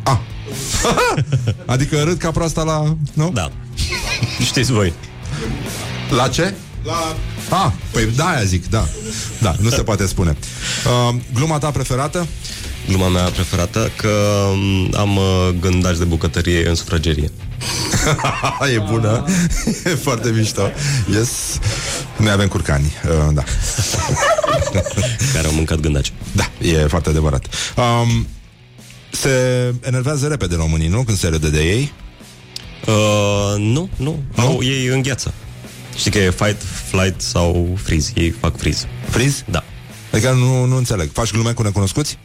[0.02, 0.18] Ah.
[1.72, 2.96] adică râd ca proasta la...
[3.12, 3.30] Nu?
[3.30, 3.50] Da.
[4.44, 4.92] Știți voi.
[6.16, 6.54] La ce?
[6.84, 7.16] La...
[7.48, 8.86] Ah, păi da, aia zic, da.
[9.40, 10.36] Da, nu se poate spune.
[11.10, 12.26] Uh, gluma ta preferată?
[12.88, 17.30] Gluma mea preferată că m, am uh, gândaci de bucătărie în sufragerie.
[18.74, 19.24] e bună.
[19.84, 20.70] e foarte mișto.
[21.12, 21.58] Yes.
[22.16, 23.42] Noi avem curcani, uh, da.
[25.34, 26.12] Care au mâncat gândaci.
[26.32, 27.46] Da, e foarte adevărat.
[27.76, 28.26] Um,
[29.10, 29.30] se
[29.80, 31.02] enervează repede românii, nu?
[31.02, 31.92] Când se râde de ei?
[32.86, 34.22] Uh, nu, nu.
[34.36, 35.34] Au, ei îngheață.
[35.96, 38.10] Știi că e fight, flight sau freeze.
[38.14, 38.88] Ei fac freeze.
[39.08, 39.44] Freeze?
[39.50, 39.64] Da.
[40.12, 41.10] Adică nu, nu înțeleg.
[41.12, 42.18] Faci glume cu necunoscuți?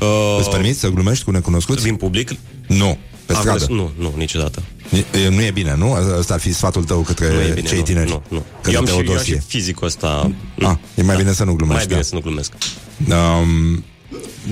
[0.00, 1.82] Uh, Îți permiți să glumești cu necunoscuți?
[1.82, 2.30] Din public?
[2.66, 3.50] Nu, pe Am stradă.
[3.64, 4.62] crezut- Nu, nu, niciodată.
[5.24, 5.92] E, nu e bine, nu?
[6.18, 8.08] Asta ar fi sfatul tău către Nu e bine, cei nu, tineri.
[8.08, 8.44] nu, nu.
[8.56, 9.42] Către Eu am, și, eu am și Teodosie.
[9.46, 10.30] fizicul ăsta.
[10.62, 12.04] Ah, e mai bine să nu glumești, Mai bine da.
[12.04, 12.52] să nu glumesc.
[13.08, 13.84] Um,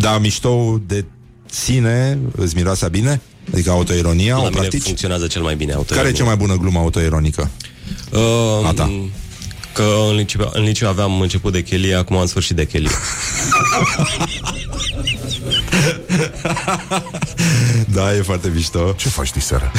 [0.01, 1.05] da, mișto de
[1.51, 3.21] sine îți miroase bine?
[3.53, 4.83] Adică autoironia, La o mine practici?
[4.83, 7.51] funcționează cel mai bine Care e cea mai bună glumă autoironică?
[8.13, 8.91] Uh, A ta.
[9.73, 12.91] Că în liceu, în liceu aveam început de chelie, acum am sfârșit de chelie.
[17.95, 18.95] Da, e foarte mișto.
[18.97, 19.73] Ce faci diseară?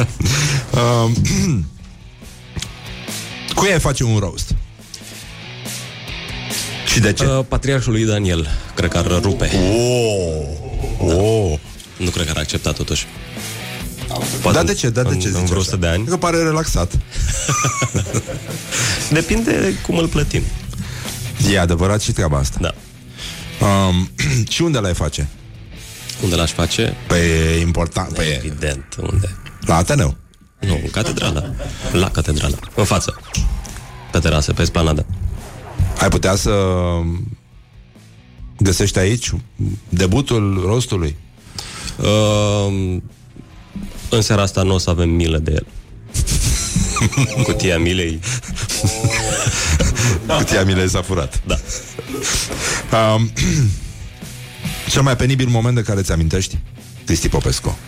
[1.04, 1.14] um,
[3.54, 4.54] Cui ai face un roast?
[6.92, 7.24] Și de ce?
[7.24, 9.50] Uh, patriarhul lui Daniel, cred că ar rupe.
[9.54, 10.46] Oh.
[10.98, 11.58] Oh.
[11.96, 13.06] Nu cred că ar accepta totuși.
[14.52, 14.88] Da, de ce?
[14.88, 15.68] Da, de în, ce în zici vreo așa?
[15.68, 16.04] 100 de ani.
[16.04, 16.92] Că pare relaxat.
[19.10, 20.42] Depinde cum îl plătim.
[21.50, 22.58] E adevărat și treaba asta.
[22.60, 22.74] Da.
[23.60, 24.10] Um,
[24.54, 25.28] și unde l-ai face?
[26.22, 26.96] Unde l-aș face?
[27.06, 28.12] Păi e important.
[28.12, 28.34] Păi e.
[28.34, 29.36] Evident, unde?
[29.60, 30.16] La Ateneu.
[30.58, 31.54] Nu, în catedrală.
[31.92, 32.58] La catedrală.
[32.74, 33.20] În față.
[34.12, 35.06] Pe terasă, pe esplanadă.
[36.00, 36.52] Ai putea să
[38.58, 39.32] găsești aici
[39.88, 41.16] debutul rostului?
[41.96, 42.96] Uh,
[44.10, 45.66] în seara asta nu o să avem milă de el.
[47.44, 48.20] Cutia milei.
[50.38, 51.40] Cutia milei s-a furat.
[51.46, 51.56] Da.
[53.14, 53.30] Um,
[54.92, 56.58] cel mai penibil moment de care ți amintești?
[57.04, 57.78] Cristi Popescu.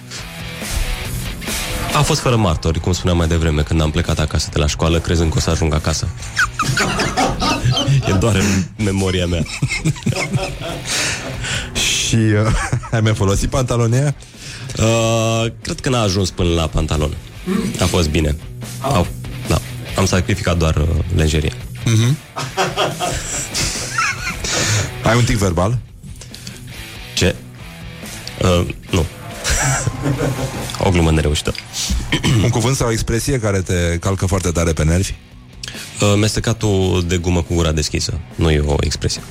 [1.94, 4.98] A fost fără martori, cum spuneam mai devreme, când am plecat acasă de la școală,
[4.98, 6.08] crezând că o să ajung acasă.
[8.08, 9.42] e doar în memoria mea.
[11.72, 12.52] Și uh,
[12.92, 14.14] ai mai folosit pantalonia?
[14.78, 17.16] Uh, cred că n-a ajuns până la pantalon.
[17.80, 18.36] A fost bine.
[18.80, 19.06] Au,
[19.48, 19.60] da.
[19.96, 21.52] Am sacrificat doar uh, lenjeria.
[21.88, 22.16] Mm-hmm.
[25.02, 25.78] ai un tic verbal?
[27.14, 27.34] Ce?
[28.42, 29.04] Uh, nu.
[30.78, 31.54] o glumă nereușită.
[32.42, 35.14] un cuvânt sau o expresie care te calcă foarte tare pe nervi?
[36.00, 38.20] Uh, mestecatul de gumă cu gura deschisă.
[38.34, 39.22] Nu e o expresie.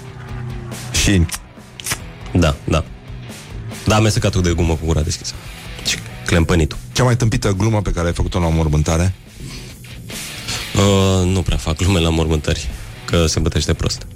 [1.04, 1.26] Și?
[2.34, 2.86] Da, da.
[3.86, 5.34] Da, mestecatul de gumă cu gura deschisă.
[5.86, 6.78] Și clempănitul.
[6.92, 9.14] Cea mai tâmpită glumă pe care ai făcut-o la o mormântare?
[10.78, 12.70] Uh, nu prea fac glume la mormântări,
[13.06, 14.08] că se bătește prost.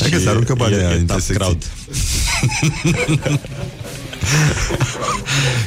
[0.00, 1.64] Hai că se aruncă banii e, aia e în tough crowd.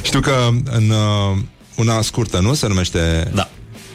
[0.02, 1.36] Știu că în uh,
[1.74, 2.54] una scurtă, nu?
[2.54, 3.30] Se numește...
[3.34, 3.48] Da.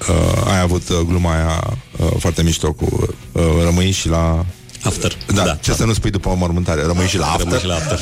[0.09, 4.45] Uh, ai avut uh, gluma aia uh, foarte mișto cu uh, rămâi și la...
[4.87, 5.17] After.
[5.33, 5.75] Da, da ce da.
[5.75, 6.85] să nu spui după o mormântare?
[6.85, 7.45] Rămâi și la after?
[7.45, 7.99] Rămâi și la after.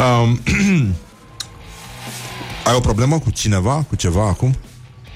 [0.22, 0.40] um,
[2.68, 4.56] ai o problemă cu cineva, cu ceva acum?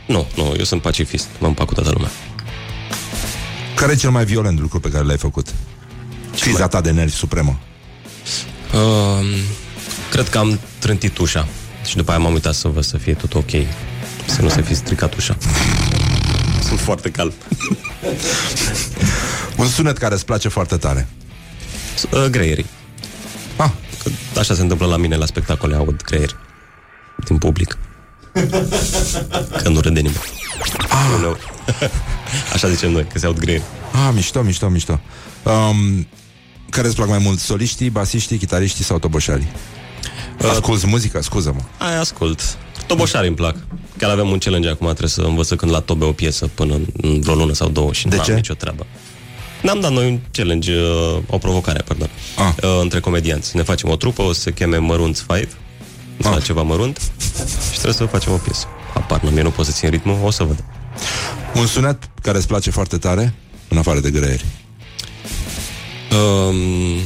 [0.07, 1.27] Nu, nu, eu sunt pacifist.
[1.39, 2.11] Mă împac cu toată lumea.
[3.75, 5.55] Care e cel mai violent lucru pe care l-ai făcut?
[6.41, 6.69] Criza mai...
[6.69, 7.59] ta de nervi supremă.
[8.75, 9.27] Uh,
[10.11, 11.49] cred că am trântit ușa
[11.85, 13.51] și după aia m-am uitat să văd să fie tot ok.
[14.27, 15.37] Să nu se fi stricat ușa.
[16.63, 17.33] Sunt foarte calm.
[19.57, 21.09] Un sunet care îți place foarte tare.
[22.11, 22.67] Uh, greierii.
[23.57, 23.71] Ah.
[24.33, 26.37] Că așa se întâmplă la mine la spectacole, aud greieri
[27.27, 27.79] din public.
[29.63, 30.21] Că nu râde nimeni.
[30.89, 31.21] Ah.
[31.21, 31.37] Nu.
[32.55, 33.63] Așa zicem noi, că se aud greieri.
[33.93, 35.01] Ah, mișto, mișto, mișto.
[35.43, 36.07] Um,
[36.71, 37.39] care îți plac mai mult?
[37.39, 39.49] Soliștii, basiștii, chitariștii sau toboșarii?
[40.43, 41.23] Uh, Asculți muzică?
[41.23, 41.61] Scuză-mă.
[41.87, 42.57] Ai, ascult.
[42.87, 43.57] Toboșarii îmi plac.
[44.03, 47.21] Chiar avem un challenge acum, trebuie să învăț când la tobe o piesă până în
[47.21, 48.31] vreo lună sau două și de nu ce?
[48.31, 48.87] am nicio treabă.
[49.63, 52.53] Ne-am dat noi un challenge, uh, o provocare, pardon, ah.
[52.63, 53.57] uh, între comedianți.
[53.57, 55.49] Ne facem o trupă, o să se cheme Mărunți Five,
[56.21, 56.43] sau Ah.
[56.43, 56.99] ceva mărunt,
[57.73, 58.67] și trebuie să facem o piesă.
[58.95, 60.65] Apar, nu, mie nu pot să țin ritmul, o să văd.
[61.55, 63.35] Un sunet care îți place foarte tare,
[63.69, 64.45] în afară de greieri.
[66.11, 67.01] Um,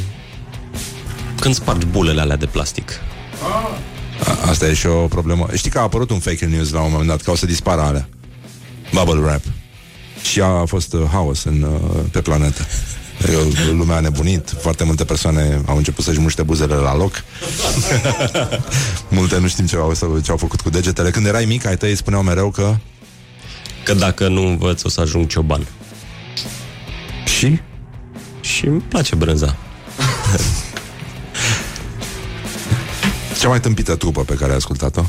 [1.41, 2.91] când spargi bulele alea de plastic.
[3.43, 3.79] A,
[4.49, 5.47] asta e și o problemă.
[5.55, 7.81] Știi că a apărut un fake news la un moment dat, că o să dispară
[7.81, 8.09] alea.
[8.93, 9.43] Bubble wrap.
[10.23, 12.67] Și a fost uh, haos în, uh, pe planetă.
[13.33, 17.13] Eu, lumea a nebunit, foarte multe persoane au început să-și muște buzele la loc.
[19.09, 21.11] multe nu știm ce au, să- ce au făcut cu degetele.
[21.11, 22.77] Când erai mic, ai tăi spuneau mereu că...
[23.85, 25.67] Că dacă nu învăț, o să ajung cioban.
[27.39, 27.61] Și?
[28.41, 29.57] Și îmi place brânza.
[33.47, 35.05] Cea mai tâmpită trupă pe care ai ascultat-o?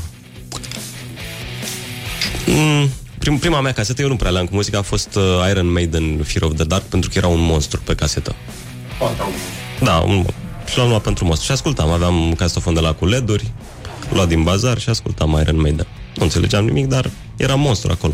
[2.46, 5.72] Mm, prim, prima mea casetă, eu nu prea le-am cu muzică, a fost uh, Iron
[5.72, 8.34] Maiden Fear of the Dark, pentru că era un monstru pe casetă.
[9.80, 10.26] Da, un,
[10.70, 11.46] și l-am luat pentru monstru.
[11.46, 13.52] Și ascultam, aveam casetofon de la cu LED-uri,
[14.12, 15.86] luat din bazar și ascultam Iron Maiden.
[16.16, 18.12] Nu înțelegeam nimic, dar era monstru acolo.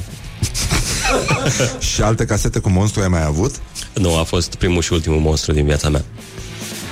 [1.92, 3.54] și alte casete cu monstru ai mai avut?
[3.94, 6.04] Nu, a fost primul și ultimul monstru din viața mea.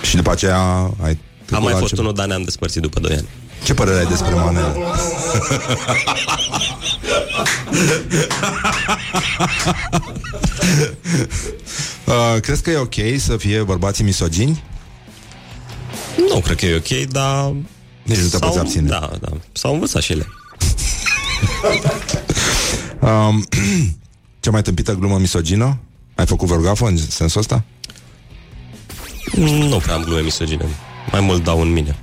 [0.03, 1.19] Și după aceea ai...
[1.51, 2.01] Am mai la fost altceva?
[2.01, 3.29] unul, dar ne-am despărțit după 2 ani.
[3.65, 4.77] Ce părere ai despre Manel?
[12.07, 14.63] uh, crezi că e ok să fie bărbații misogini?
[16.29, 17.53] Nu cred că e ok, dar...
[18.03, 18.89] Nici nu te poți abține.
[18.89, 19.29] Da, da.
[19.53, 20.27] S-au învățat și ele.
[23.03, 23.45] Um,
[24.41, 25.79] cea mai tâmpită glumă misogină?
[26.15, 27.65] Ai făcut vreo gafă în sensul ăsta?
[29.37, 30.67] Nu prea am glume misogine.
[31.11, 31.97] Mai mult dau în mine.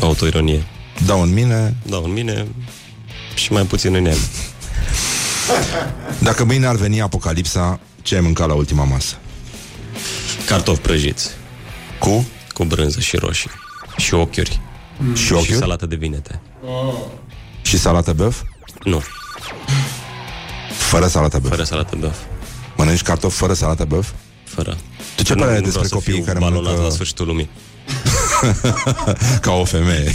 [0.00, 0.66] Autoironie.
[1.06, 1.76] Dau în mine?
[1.82, 2.46] Dau în mine
[3.34, 4.18] și mai puțin în el.
[6.18, 9.14] Dacă mâine ar veni apocalipsa, ce ai mâncat la ultima masă?
[10.46, 11.30] Cartofi prăjiți.
[11.98, 12.26] Cu?
[12.52, 13.50] Cu brânză și roșii.
[13.96, 14.60] Și ochiuri.
[14.96, 15.14] Mm.
[15.14, 15.56] Și Și ochiuri?
[15.58, 16.40] salată de vinete.
[17.62, 18.42] Și salată băf?
[18.84, 19.02] Nu.
[20.78, 21.50] Fără salată băf?
[21.50, 22.16] Fără salată băf.
[22.76, 24.08] Mănânci cartofi fără salată băf?
[24.44, 24.76] Fără.
[25.20, 26.82] Tu ce Nu- părere ai nu despre vreau să copiii fiu care balonat mănâncă...
[26.86, 27.48] la sfârșitul lumii.
[29.40, 30.12] Ca o femeie.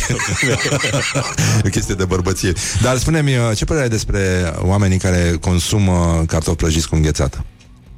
[1.63, 2.53] e o chestie de bărbăție.
[2.81, 7.45] Dar spune-mi, uh, ce părere ai despre oamenii care consumă cartofi prăjiți cu înghețată?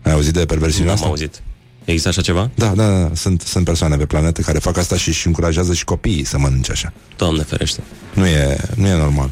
[0.01, 1.07] Ai auzit de perversiunea Nu am asta?
[1.07, 1.41] auzit.
[1.85, 2.49] Există așa ceva?
[2.55, 3.09] Da, da, da.
[3.15, 6.71] Sunt, sunt persoane pe planetă care fac asta și își încurajează și copiii să mănânce
[6.71, 6.93] așa.
[7.17, 7.79] Doamne ferește.
[8.13, 9.29] Nu e, nu e normal.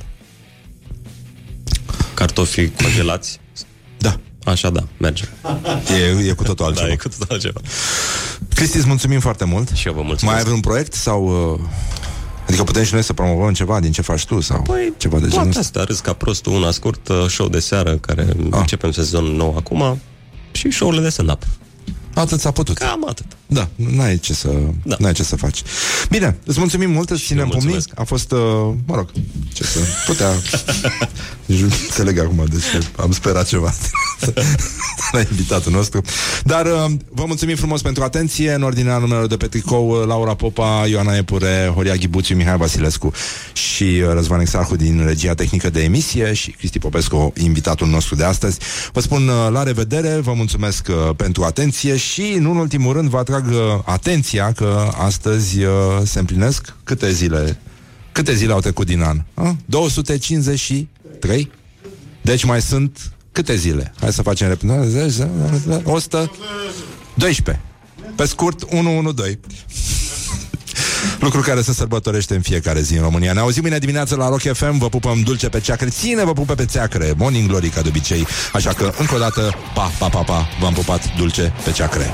[2.14, 3.40] Cartofii congelați?
[3.98, 4.20] Da.
[4.46, 5.24] Așa da, merge.
[6.22, 6.88] E, e cu totul altceva.
[6.88, 7.60] Da, e cu totul altceva.
[8.56, 9.70] Cristi, îți mulțumim foarte mult.
[9.74, 10.24] Și eu vă mulțumesc.
[10.24, 11.52] Mai ai vreun proiect sau...
[11.54, 11.60] uh,
[12.48, 15.28] Adică putem și noi să promovăm ceva din ce faci tu sau Păi, ceva de
[15.28, 15.60] genul Toate ăsta?
[15.60, 18.60] astea, râs ca prostul, una scurt, uh, show de seară, care ah.
[18.60, 20.00] începem sezon nou acum,
[20.52, 21.44] și show-urile de stand-up.
[22.14, 22.78] Atât s-a putut.
[22.78, 23.26] Cam atât.
[23.48, 24.50] Da, n-ai ce să,
[24.84, 24.96] da.
[25.00, 25.62] n-ai ce să faci.
[26.10, 27.60] Bine, îți mulțumim mult, îți ținem pumnii.
[27.62, 28.00] mulțumesc.
[28.00, 28.40] A fost, uh,
[28.86, 29.10] mă rog,
[29.54, 29.80] ce să...
[30.06, 30.30] Putea...
[31.46, 33.74] Nici nu înțeleg acum de ce am sperat ceva
[35.12, 36.02] la invitatul nostru.
[36.44, 38.54] Dar uh, vă mulțumim frumos pentru atenție.
[38.54, 43.12] În ordinea numelor de pe tricou, uh, Laura Popa, Ioana Epure, Horia Ghibuțiu, Mihai Vasilescu
[43.54, 48.24] și uh, Răzvan Exarhu din regia tehnică de emisie și Cristi Popescu, invitatul nostru de
[48.24, 48.60] astăzi.
[48.92, 53.10] Vă spun uh, la revedere, vă mulțumesc uh, pentru atenție și, nu în ultimul rând,
[53.10, 55.72] vă atrag uh, atenția că astăzi uh,
[56.04, 57.60] se împlinesc câte zile?
[58.12, 59.22] Câte zile au trecut din an?
[59.34, 59.56] A?
[59.66, 61.52] 253?
[62.22, 63.94] Deci mai sunt câte zile?
[64.00, 64.74] Hai să facem repede.
[65.84, 66.32] 100
[67.14, 67.64] 12.
[68.16, 69.40] Pe scurt, 112.
[71.26, 73.34] Lucru care se sărbătorește în fiecare zi în România.
[73.34, 75.90] Ne auzim mâine dimineață la Rock FM, vă pupăm dulce pe ceacre.
[75.90, 77.14] Ține, vă pupă pe ceacre.
[77.18, 78.28] Morning Glory, ca de obicei.
[78.54, 82.14] Așa că, încă o dată, pa, pa, pa, pa, v-am pupat dulce pe ceacre.